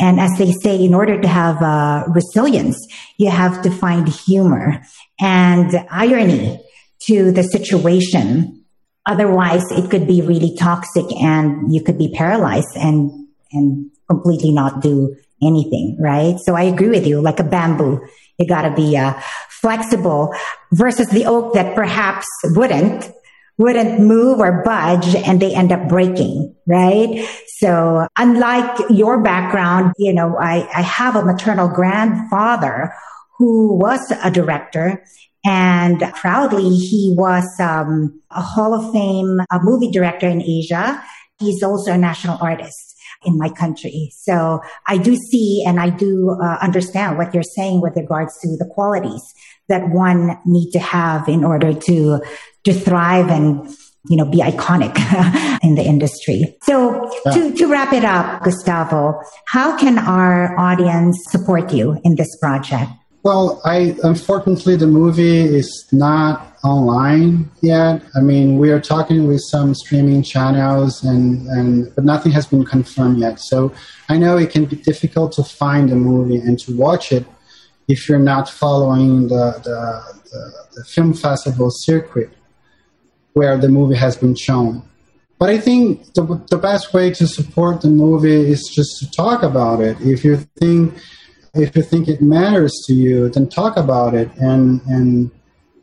And 0.00 0.18
as 0.18 0.30
they 0.38 0.52
say, 0.52 0.82
in 0.82 0.94
order 0.94 1.20
to 1.20 1.28
have 1.28 1.60
uh, 1.60 2.04
resilience, 2.08 2.78
you 3.18 3.28
have 3.28 3.60
to 3.60 3.70
find 3.70 4.08
humor 4.08 4.80
and 5.20 5.70
irony 5.90 6.64
to 7.08 7.30
the 7.30 7.42
situation. 7.42 8.64
Otherwise, 9.04 9.64
it 9.72 9.90
could 9.90 10.06
be 10.06 10.22
really 10.22 10.56
toxic 10.56 11.04
and 11.20 11.70
you 11.70 11.82
could 11.82 11.98
be 11.98 12.10
paralyzed 12.16 12.74
and, 12.76 13.10
and 13.52 13.90
completely 14.08 14.50
not 14.50 14.80
do 14.80 15.14
anything, 15.42 15.98
right? 16.00 16.36
So 16.46 16.54
I 16.54 16.62
agree 16.62 16.88
with 16.88 17.06
you, 17.06 17.20
like 17.20 17.38
a 17.38 17.44
bamboo. 17.44 18.00
You 18.38 18.48
gotta 18.48 18.74
be 18.74 18.96
uh, 18.96 19.12
flexible 19.50 20.34
versus 20.72 21.08
the 21.08 21.26
oak 21.26 21.52
that 21.52 21.74
perhaps 21.74 22.26
wouldn't 22.44 23.12
wouldn't 23.56 24.00
move 24.00 24.40
or 24.40 24.62
budge 24.64 25.14
and 25.14 25.40
they 25.40 25.54
end 25.54 25.72
up 25.72 25.88
breaking, 25.88 26.54
right? 26.66 27.26
So 27.58 28.06
unlike 28.18 28.80
your 28.90 29.22
background, 29.22 29.92
you 29.96 30.12
know, 30.12 30.36
I, 30.36 30.68
I 30.74 30.82
have 30.82 31.14
a 31.16 31.24
maternal 31.24 31.68
grandfather 31.68 32.92
who 33.38 33.76
was 33.76 34.12
a 34.22 34.30
director 34.30 35.04
and 35.44 36.00
proudly 36.14 36.70
he 36.70 37.14
was 37.16 37.48
um, 37.60 38.20
a 38.30 38.40
Hall 38.40 38.74
of 38.74 38.92
Fame 38.92 39.40
a 39.50 39.60
movie 39.62 39.90
director 39.90 40.26
in 40.26 40.42
Asia. 40.42 41.02
He's 41.38 41.62
also 41.62 41.92
a 41.92 41.98
national 41.98 42.38
artist. 42.40 42.94
in 43.24 43.38
my 43.38 43.48
country. 43.48 44.10
So 44.12 44.60
I 44.86 44.98
do 44.98 45.16
see 45.16 45.64
and 45.66 45.80
I 45.80 45.90
do 45.90 46.36
uh, 46.42 46.58
understand 46.60 47.16
what 47.16 47.32
you're 47.32 47.42
saying 47.42 47.80
with 47.80 47.96
regards 47.96 48.38
to 48.40 48.48
the 48.58 48.68
qualities 48.70 49.22
that 49.68 49.88
one 49.88 50.38
need 50.44 50.70
to 50.72 50.78
have 50.78 51.28
in 51.28 51.44
order 51.44 51.72
to 51.72 52.20
to 52.64 52.72
thrive 52.72 53.28
and 53.28 53.68
you 54.08 54.16
know 54.16 54.24
be 54.24 54.38
iconic 54.38 54.94
in 55.62 55.74
the 55.74 55.82
industry. 55.82 56.56
So 56.62 57.10
yeah. 57.26 57.32
to 57.32 57.54
to 57.54 57.66
wrap 57.66 57.92
it 57.92 58.04
up, 58.04 58.42
Gustavo, 58.42 59.20
how 59.46 59.76
can 59.76 59.98
our 59.98 60.58
audience 60.58 61.18
support 61.30 61.72
you 61.72 62.00
in 62.04 62.16
this 62.16 62.36
project? 62.40 62.90
Well, 63.22 63.62
I 63.64 63.96
unfortunately 64.02 64.76
the 64.76 64.86
movie 64.86 65.40
is 65.40 65.88
not 65.92 66.54
online 66.62 67.50
yet. 67.62 68.02
I 68.14 68.20
mean, 68.20 68.58
we 68.58 68.70
are 68.70 68.80
talking 68.80 69.26
with 69.26 69.40
some 69.40 69.74
streaming 69.74 70.22
channels, 70.22 71.02
and 71.02 71.46
and 71.48 71.94
but 71.94 72.04
nothing 72.04 72.32
has 72.32 72.46
been 72.46 72.66
confirmed 72.66 73.18
yet. 73.18 73.40
So 73.40 73.72
I 74.10 74.18
know 74.18 74.36
it 74.36 74.50
can 74.50 74.66
be 74.66 74.76
difficult 74.76 75.32
to 75.32 75.42
find 75.42 75.88
the 75.88 75.96
movie 75.96 76.36
and 76.36 76.58
to 76.60 76.76
watch 76.76 77.12
it 77.12 77.24
if 77.88 78.08
you're 78.08 78.18
not 78.18 78.48
following 78.48 79.28
the 79.28 79.60
the, 79.64 80.20
the, 80.30 80.52
the 80.76 80.84
film 80.84 81.14
festival 81.14 81.70
circuit 81.70 82.30
where 83.34 83.56
the 83.58 83.68
movie 83.68 83.96
has 83.96 84.16
been 84.16 84.34
shown. 84.34 84.82
But 85.38 85.50
I 85.50 85.58
think 85.58 86.14
the, 86.14 86.42
the 86.48 86.56
best 86.56 86.94
way 86.94 87.12
to 87.12 87.26
support 87.26 87.82
the 87.82 87.88
movie 87.88 88.50
is 88.52 88.70
just 88.72 88.98
to 89.00 89.10
talk 89.10 89.42
about 89.42 89.80
it. 89.80 90.00
If 90.00 90.24
you 90.24 90.36
think 90.58 90.94
if 91.54 91.76
you 91.76 91.82
think 91.82 92.08
it 92.08 92.20
matters 92.20 92.72
to 92.86 92.94
you, 92.94 93.28
then 93.28 93.48
talk 93.48 93.76
about 93.76 94.14
it, 94.14 94.30
and 94.36 94.80
and 94.86 95.30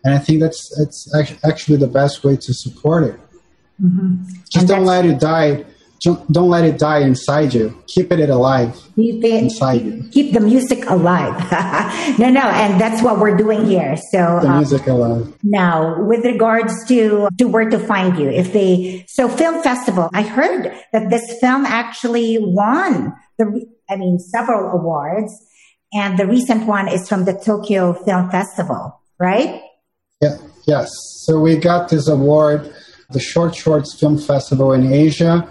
and 0.04 0.14
I 0.14 0.18
think 0.18 0.42
that's 0.42 0.70
that's 0.78 1.40
actually 1.46 1.78
the 1.78 1.88
best 1.88 2.24
way 2.24 2.36
to 2.38 2.54
support 2.54 3.04
it. 3.04 3.20
Mm-hmm. 3.82 4.24
Just 4.50 4.58
and 4.58 4.68
don't 4.68 4.86
let 4.86 5.06
it 5.06 5.20
die. 5.20 5.66
Don't 6.02 6.50
let 6.50 6.66
it 6.66 6.80
die 6.80 7.00
inside 7.00 7.54
you. 7.54 7.78
Keep 7.88 8.12
it 8.12 8.30
alive 8.30 8.76
keep 8.96 9.24
it, 9.24 9.44
inside 9.44 9.82
you. 9.82 10.04
Keep 10.12 10.34
the 10.34 10.40
music 10.40 10.90
alive. 10.90 11.36
no, 12.20 12.30
no, 12.30 12.42
and 12.42 12.80
that's 12.80 13.02
what 13.02 13.20
we're 13.20 13.38
doing 13.38 13.66
here. 13.66 13.96
So 14.12 14.40
the 14.42 14.50
um, 14.50 14.58
music 14.58 14.88
alive. 14.88 15.34
Now, 15.44 16.04
with 16.04 16.26
regards 16.26 16.74
to 16.88 17.30
to 17.38 17.46
where 17.46 17.70
to 17.70 17.80
find 17.80 18.18
you, 18.18 18.30
if 18.30 18.54
they 18.54 19.06
so 19.08 19.30
film 19.30 19.62
festival, 19.64 20.10
I 20.14 20.24
heard 20.24 20.74
that 20.94 21.10
this 21.10 21.40
film 21.40 21.66
actually 21.66 22.38
won 22.40 23.14
the. 23.38 23.66
I 23.90 23.98
mean, 23.98 24.20
several 24.20 24.72
awards 24.72 25.34
and 25.94 26.18
the 26.18 26.26
recent 26.26 26.66
one 26.66 26.88
is 26.88 27.10
from 27.10 27.26
the 27.26 27.34
Tokyo 27.34 27.94
Film 27.94 28.30
Festival, 28.32 29.02
right? 29.20 29.62
Yeah, 30.22 30.38
yes. 30.66 30.90
So 31.26 31.40
we 31.40 31.58
got 31.58 31.90
this 31.90 32.08
award, 32.08 32.74
the 33.10 33.20
Short 33.20 33.54
Shorts 33.54 34.00
Film 34.00 34.18
Festival 34.18 34.72
in 34.72 34.92
Asia. 34.94 35.46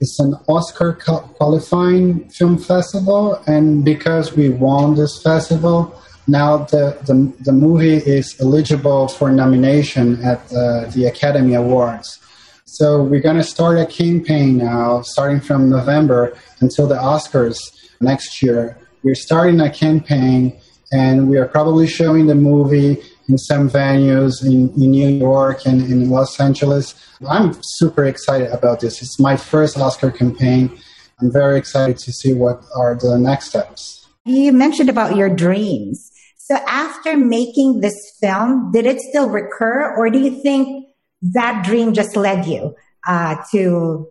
It's 0.00 0.18
an 0.20 0.34
Oscar 0.48 0.92
qualifying 0.92 2.28
film 2.30 2.58
festival, 2.58 3.42
and 3.46 3.84
because 3.84 4.34
we 4.34 4.50
won 4.50 4.94
this 4.94 5.22
festival, 5.22 6.00
now 6.26 6.58
the, 6.58 6.98
the, 7.06 7.32
the 7.44 7.52
movie 7.52 7.96
is 7.96 8.36
eligible 8.40 9.08
for 9.08 9.30
nomination 9.30 10.22
at 10.22 10.40
uh, 10.52 10.86
the 10.90 11.06
Academy 11.06 11.54
Awards. 11.54 12.18
So 12.64 13.02
we're 13.02 13.20
going 13.20 13.36
to 13.36 13.44
start 13.44 13.78
a 13.78 13.86
campaign 13.86 14.58
now, 14.58 15.00
starting 15.02 15.40
from 15.40 15.70
November 15.70 16.36
until 16.60 16.86
the 16.86 16.96
Oscars 16.96 17.58
next 18.00 18.42
year 18.42 18.76
we're 19.06 19.14
starting 19.14 19.60
a 19.60 19.70
campaign 19.70 20.58
and 20.92 21.28
we 21.28 21.38
are 21.38 21.46
probably 21.46 21.86
showing 21.86 22.26
the 22.26 22.34
movie 22.34 23.00
in 23.28 23.38
some 23.38 23.68
venues 23.68 24.44
in, 24.44 24.70
in 24.80 24.90
New 24.90 25.08
York 25.08 25.66
and 25.66 25.82
in 25.82 26.10
Los 26.10 26.38
Angeles. 26.40 26.94
I'm 27.28 27.56
super 27.62 28.04
excited 28.04 28.50
about 28.50 28.80
this. 28.80 29.02
It's 29.02 29.18
my 29.18 29.36
first 29.36 29.78
Oscar 29.78 30.10
campaign. 30.10 30.78
I'm 31.20 31.32
very 31.32 31.58
excited 31.58 31.98
to 31.98 32.12
see 32.12 32.34
what 32.34 32.62
are 32.76 32.94
the 32.94 33.18
next 33.18 33.46
steps. 33.46 34.06
You 34.24 34.52
mentioned 34.52 34.90
about 34.90 35.16
your 35.16 35.34
dreams. 35.34 36.10
So 36.36 36.56
after 36.68 37.16
making 37.16 37.80
this 37.80 38.16
film, 38.20 38.70
did 38.72 38.86
it 38.86 39.00
still 39.00 39.28
recur 39.28 39.94
or 39.96 40.10
do 40.10 40.18
you 40.18 40.42
think 40.42 40.88
that 41.22 41.64
dream 41.64 41.92
just 41.92 42.16
led 42.16 42.46
you 42.46 42.74
uh, 43.06 43.36
to, 43.52 44.08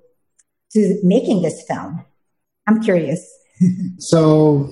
to 0.72 0.99
making 1.03 1.43
this 1.43 1.63
film? 1.68 2.03
I'm 2.68 2.82
curious. 2.82 3.26
so 3.99 4.70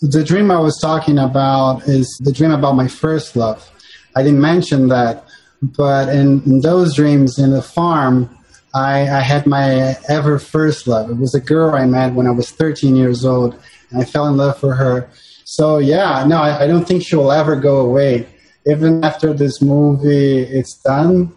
the 0.00 0.24
dream 0.24 0.50
I 0.50 0.58
was 0.58 0.78
talking 0.80 1.18
about 1.18 1.82
is 1.86 2.08
the 2.22 2.32
dream 2.32 2.50
about 2.50 2.72
my 2.72 2.88
first 2.88 3.36
love. 3.36 3.70
I 4.16 4.22
didn't 4.22 4.40
mention 4.40 4.88
that, 4.88 5.24
but 5.62 6.08
in, 6.08 6.42
in 6.44 6.60
those 6.60 6.94
dreams 6.94 7.38
in 7.38 7.50
the 7.50 7.62
farm, 7.62 8.36
I, 8.74 9.02
I, 9.02 9.20
had 9.20 9.46
my 9.46 9.96
ever 10.08 10.38
first 10.38 10.88
love. 10.88 11.08
It 11.10 11.16
was 11.16 11.34
a 11.34 11.40
girl 11.40 11.74
I 11.74 11.86
met 11.86 12.14
when 12.14 12.26
I 12.26 12.32
was 12.32 12.50
13 12.50 12.96
years 12.96 13.24
old, 13.24 13.56
and 13.90 14.02
I 14.02 14.04
fell 14.04 14.26
in 14.26 14.36
love 14.36 14.58
for 14.58 14.74
her. 14.74 15.08
So 15.44 15.78
yeah, 15.78 16.24
no, 16.26 16.38
I, 16.38 16.64
I 16.64 16.66
don't 16.66 16.86
think 16.86 17.04
she 17.04 17.16
will 17.16 17.30
ever 17.30 17.54
go 17.54 17.80
away. 17.80 18.26
Even 18.66 19.04
after 19.04 19.32
this 19.32 19.62
movie 19.62 20.38
it's 20.38 20.74
done, 20.74 21.36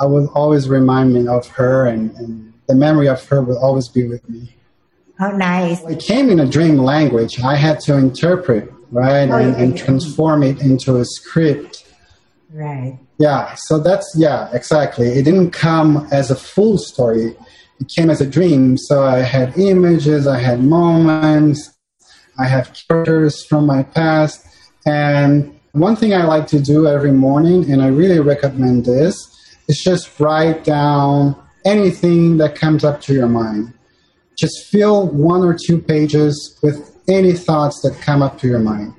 I 0.00 0.06
will 0.06 0.28
always 0.28 0.68
remind 0.68 1.12
me 1.12 1.26
of 1.26 1.46
her, 1.48 1.86
and, 1.86 2.14
and 2.16 2.52
the 2.68 2.74
memory 2.74 3.08
of 3.08 3.24
her 3.28 3.42
will 3.42 3.58
always 3.58 3.88
be 3.88 4.06
with 4.06 4.26
me. 4.28 4.54
Oh, 5.20 5.32
nice. 5.32 5.82
It 5.84 6.00
came 6.00 6.30
in 6.30 6.38
a 6.38 6.46
dream 6.46 6.78
language. 6.78 7.40
I 7.40 7.56
had 7.56 7.80
to 7.80 7.96
interpret, 7.96 8.72
right, 8.92 9.28
oh, 9.28 9.36
and, 9.36 9.56
and 9.56 9.76
transform 9.76 10.44
it 10.44 10.60
into 10.60 10.96
a 10.96 11.04
script. 11.04 11.87
Right. 12.50 12.98
Yeah, 13.18 13.54
so 13.54 13.78
that's, 13.78 14.10
yeah, 14.16 14.48
exactly. 14.52 15.08
It 15.08 15.24
didn't 15.24 15.50
come 15.50 16.08
as 16.10 16.30
a 16.30 16.36
full 16.36 16.78
story, 16.78 17.36
it 17.80 17.88
came 17.94 18.10
as 18.10 18.20
a 18.20 18.26
dream. 18.26 18.76
So 18.76 19.04
I 19.04 19.18
had 19.18 19.56
images, 19.58 20.26
I 20.26 20.38
had 20.38 20.62
moments, 20.62 21.76
I 22.38 22.46
have 22.46 22.76
characters 22.88 23.44
from 23.44 23.66
my 23.66 23.82
past. 23.82 24.46
And 24.86 25.58
one 25.72 25.96
thing 25.96 26.14
I 26.14 26.24
like 26.24 26.46
to 26.48 26.60
do 26.60 26.86
every 26.86 27.12
morning, 27.12 27.70
and 27.70 27.82
I 27.82 27.88
really 27.88 28.20
recommend 28.20 28.86
this, 28.86 29.16
is 29.68 29.82
just 29.82 30.18
write 30.18 30.64
down 30.64 31.36
anything 31.64 32.38
that 32.38 32.54
comes 32.54 32.84
up 32.84 33.00
to 33.02 33.12
your 33.12 33.28
mind 33.28 33.74
just 34.38 34.66
fill 34.66 35.08
one 35.08 35.42
or 35.42 35.52
two 35.54 35.80
pages 35.80 36.58
with 36.62 36.96
any 37.08 37.32
thoughts 37.32 37.80
that 37.82 38.00
come 38.00 38.22
up 38.22 38.38
to 38.38 38.46
your 38.46 38.60
mind. 38.60 38.94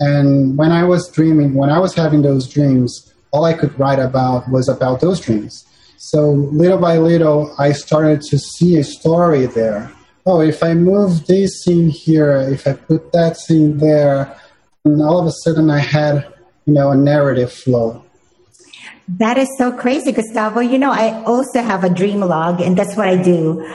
And 0.00 0.56
when 0.56 0.72
I 0.72 0.84
was 0.84 1.10
dreaming, 1.10 1.54
when 1.54 1.70
I 1.70 1.78
was 1.78 1.94
having 1.94 2.22
those 2.22 2.48
dreams, 2.48 3.12
all 3.30 3.44
I 3.44 3.54
could 3.54 3.78
write 3.78 3.98
about 3.98 4.48
was 4.50 4.68
about 4.68 5.00
those 5.00 5.20
dreams. 5.20 5.64
So 5.98 6.30
little 6.30 6.78
by 6.78 6.98
little, 6.98 7.54
I 7.58 7.72
started 7.72 8.20
to 8.22 8.38
see 8.38 8.76
a 8.76 8.84
story 8.84 9.46
there. 9.46 9.90
Oh, 10.26 10.40
if 10.40 10.62
I 10.62 10.74
move 10.74 11.26
this 11.26 11.62
scene 11.62 11.88
here, 11.88 12.40
if 12.40 12.66
I 12.66 12.74
put 12.74 13.12
that 13.12 13.36
scene 13.36 13.78
there, 13.78 14.38
and 14.84 15.02
all 15.02 15.18
of 15.18 15.26
a 15.26 15.32
sudden 15.32 15.70
I 15.70 15.78
had, 15.78 16.26
you 16.66 16.74
know, 16.74 16.90
a 16.90 16.96
narrative 16.96 17.52
flow. 17.52 18.04
That 19.08 19.36
is 19.36 19.48
so 19.58 19.72
crazy, 19.72 20.12
Gustavo. 20.12 20.60
You 20.60 20.78
know, 20.78 20.90
I 20.90 21.22
also 21.24 21.62
have 21.62 21.84
a 21.84 21.90
dream 21.90 22.20
log, 22.20 22.60
and 22.60 22.76
that's 22.76 22.96
what 22.96 23.08
I 23.08 23.22
do 23.22 23.66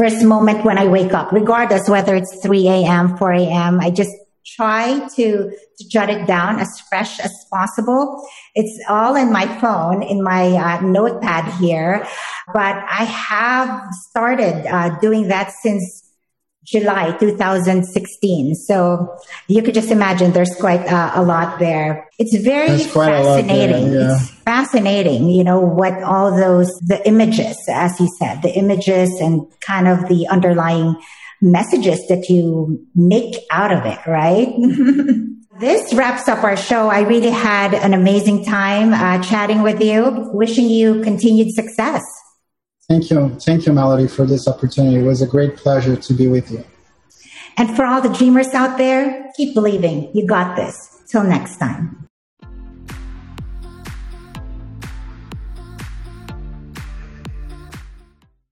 first 0.00 0.24
moment 0.24 0.64
when 0.64 0.78
I 0.78 0.86
wake 0.86 1.12
up, 1.12 1.30
regardless 1.30 1.86
whether 1.86 2.14
it's 2.14 2.40
3 2.42 2.66
a.m., 2.68 3.18
4 3.18 3.32
a.m. 3.32 3.80
I 3.80 3.90
just 3.90 4.10
try 4.46 5.06
to, 5.16 5.50
to 5.78 5.88
jot 5.88 6.10
it 6.10 6.26
down 6.26 6.58
as 6.58 6.80
fresh 6.88 7.20
as 7.20 7.32
possible. 7.52 8.22
It's 8.54 8.84
all 8.88 9.16
in 9.16 9.32
my 9.32 9.46
phone, 9.60 10.02
in 10.02 10.22
my 10.22 10.48
uh, 10.50 10.80
notepad 10.80 11.52
here, 11.54 12.06
but 12.52 12.76
I 12.76 13.04
have 13.04 13.92
started 14.08 14.66
uh, 14.66 14.98
doing 15.00 15.28
that 15.28 15.52
since 15.62 16.10
July 16.64 17.16
2016. 17.18 18.54
So 18.54 19.16
you 19.48 19.62
could 19.62 19.74
just 19.74 19.90
imagine 19.90 20.32
there's 20.32 20.54
quite 20.54 20.86
uh, 20.86 21.12
a 21.14 21.22
lot 21.22 21.58
there. 21.58 22.08
It's 22.18 22.36
very 22.36 22.78
fascinating. 22.78 23.90
There, 23.90 24.00
yeah. 24.02 24.16
It's 24.16 24.30
fascinating, 24.30 25.28
you 25.30 25.42
know, 25.42 25.58
what 25.58 26.02
all 26.02 26.34
those, 26.34 26.68
the 26.86 27.00
images, 27.06 27.56
as 27.68 27.98
you 27.98 28.08
said, 28.18 28.42
the 28.42 28.50
images 28.50 29.10
and 29.20 29.46
kind 29.60 29.88
of 29.88 30.08
the 30.08 30.28
underlying 30.28 30.96
messages 31.40 32.06
that 32.08 32.28
you 32.28 32.86
make 32.94 33.36
out 33.50 33.72
of 33.72 33.84
it, 33.86 33.98
right? 34.06 34.48
this 35.60 35.92
wraps 35.94 36.28
up 36.28 36.44
our 36.44 36.56
show. 36.56 36.88
I 36.88 37.00
really 37.00 37.30
had 37.30 37.74
an 37.74 37.94
amazing 37.94 38.44
time 38.44 38.92
uh, 38.92 39.22
chatting 39.22 39.62
with 39.62 39.80
you, 39.80 40.30
wishing 40.32 40.68
you 40.68 41.02
continued 41.02 41.52
success. 41.52 42.02
Thank 42.88 43.10
you. 43.10 43.38
Thank 43.40 43.66
you, 43.66 43.72
Melody, 43.72 44.08
for 44.08 44.26
this 44.26 44.48
opportunity. 44.48 44.96
It 44.98 45.04
was 45.04 45.22
a 45.22 45.26
great 45.26 45.56
pleasure 45.56 45.96
to 45.96 46.12
be 46.12 46.26
with 46.26 46.50
you. 46.50 46.64
And 47.56 47.76
for 47.76 47.84
all 47.84 48.00
the 48.00 48.08
dreamers 48.08 48.48
out 48.48 48.78
there, 48.78 49.30
keep 49.36 49.54
believing. 49.54 50.10
You 50.14 50.26
got 50.26 50.56
this. 50.56 50.88
Till 51.10 51.24
next 51.24 51.58
time. 51.58 51.99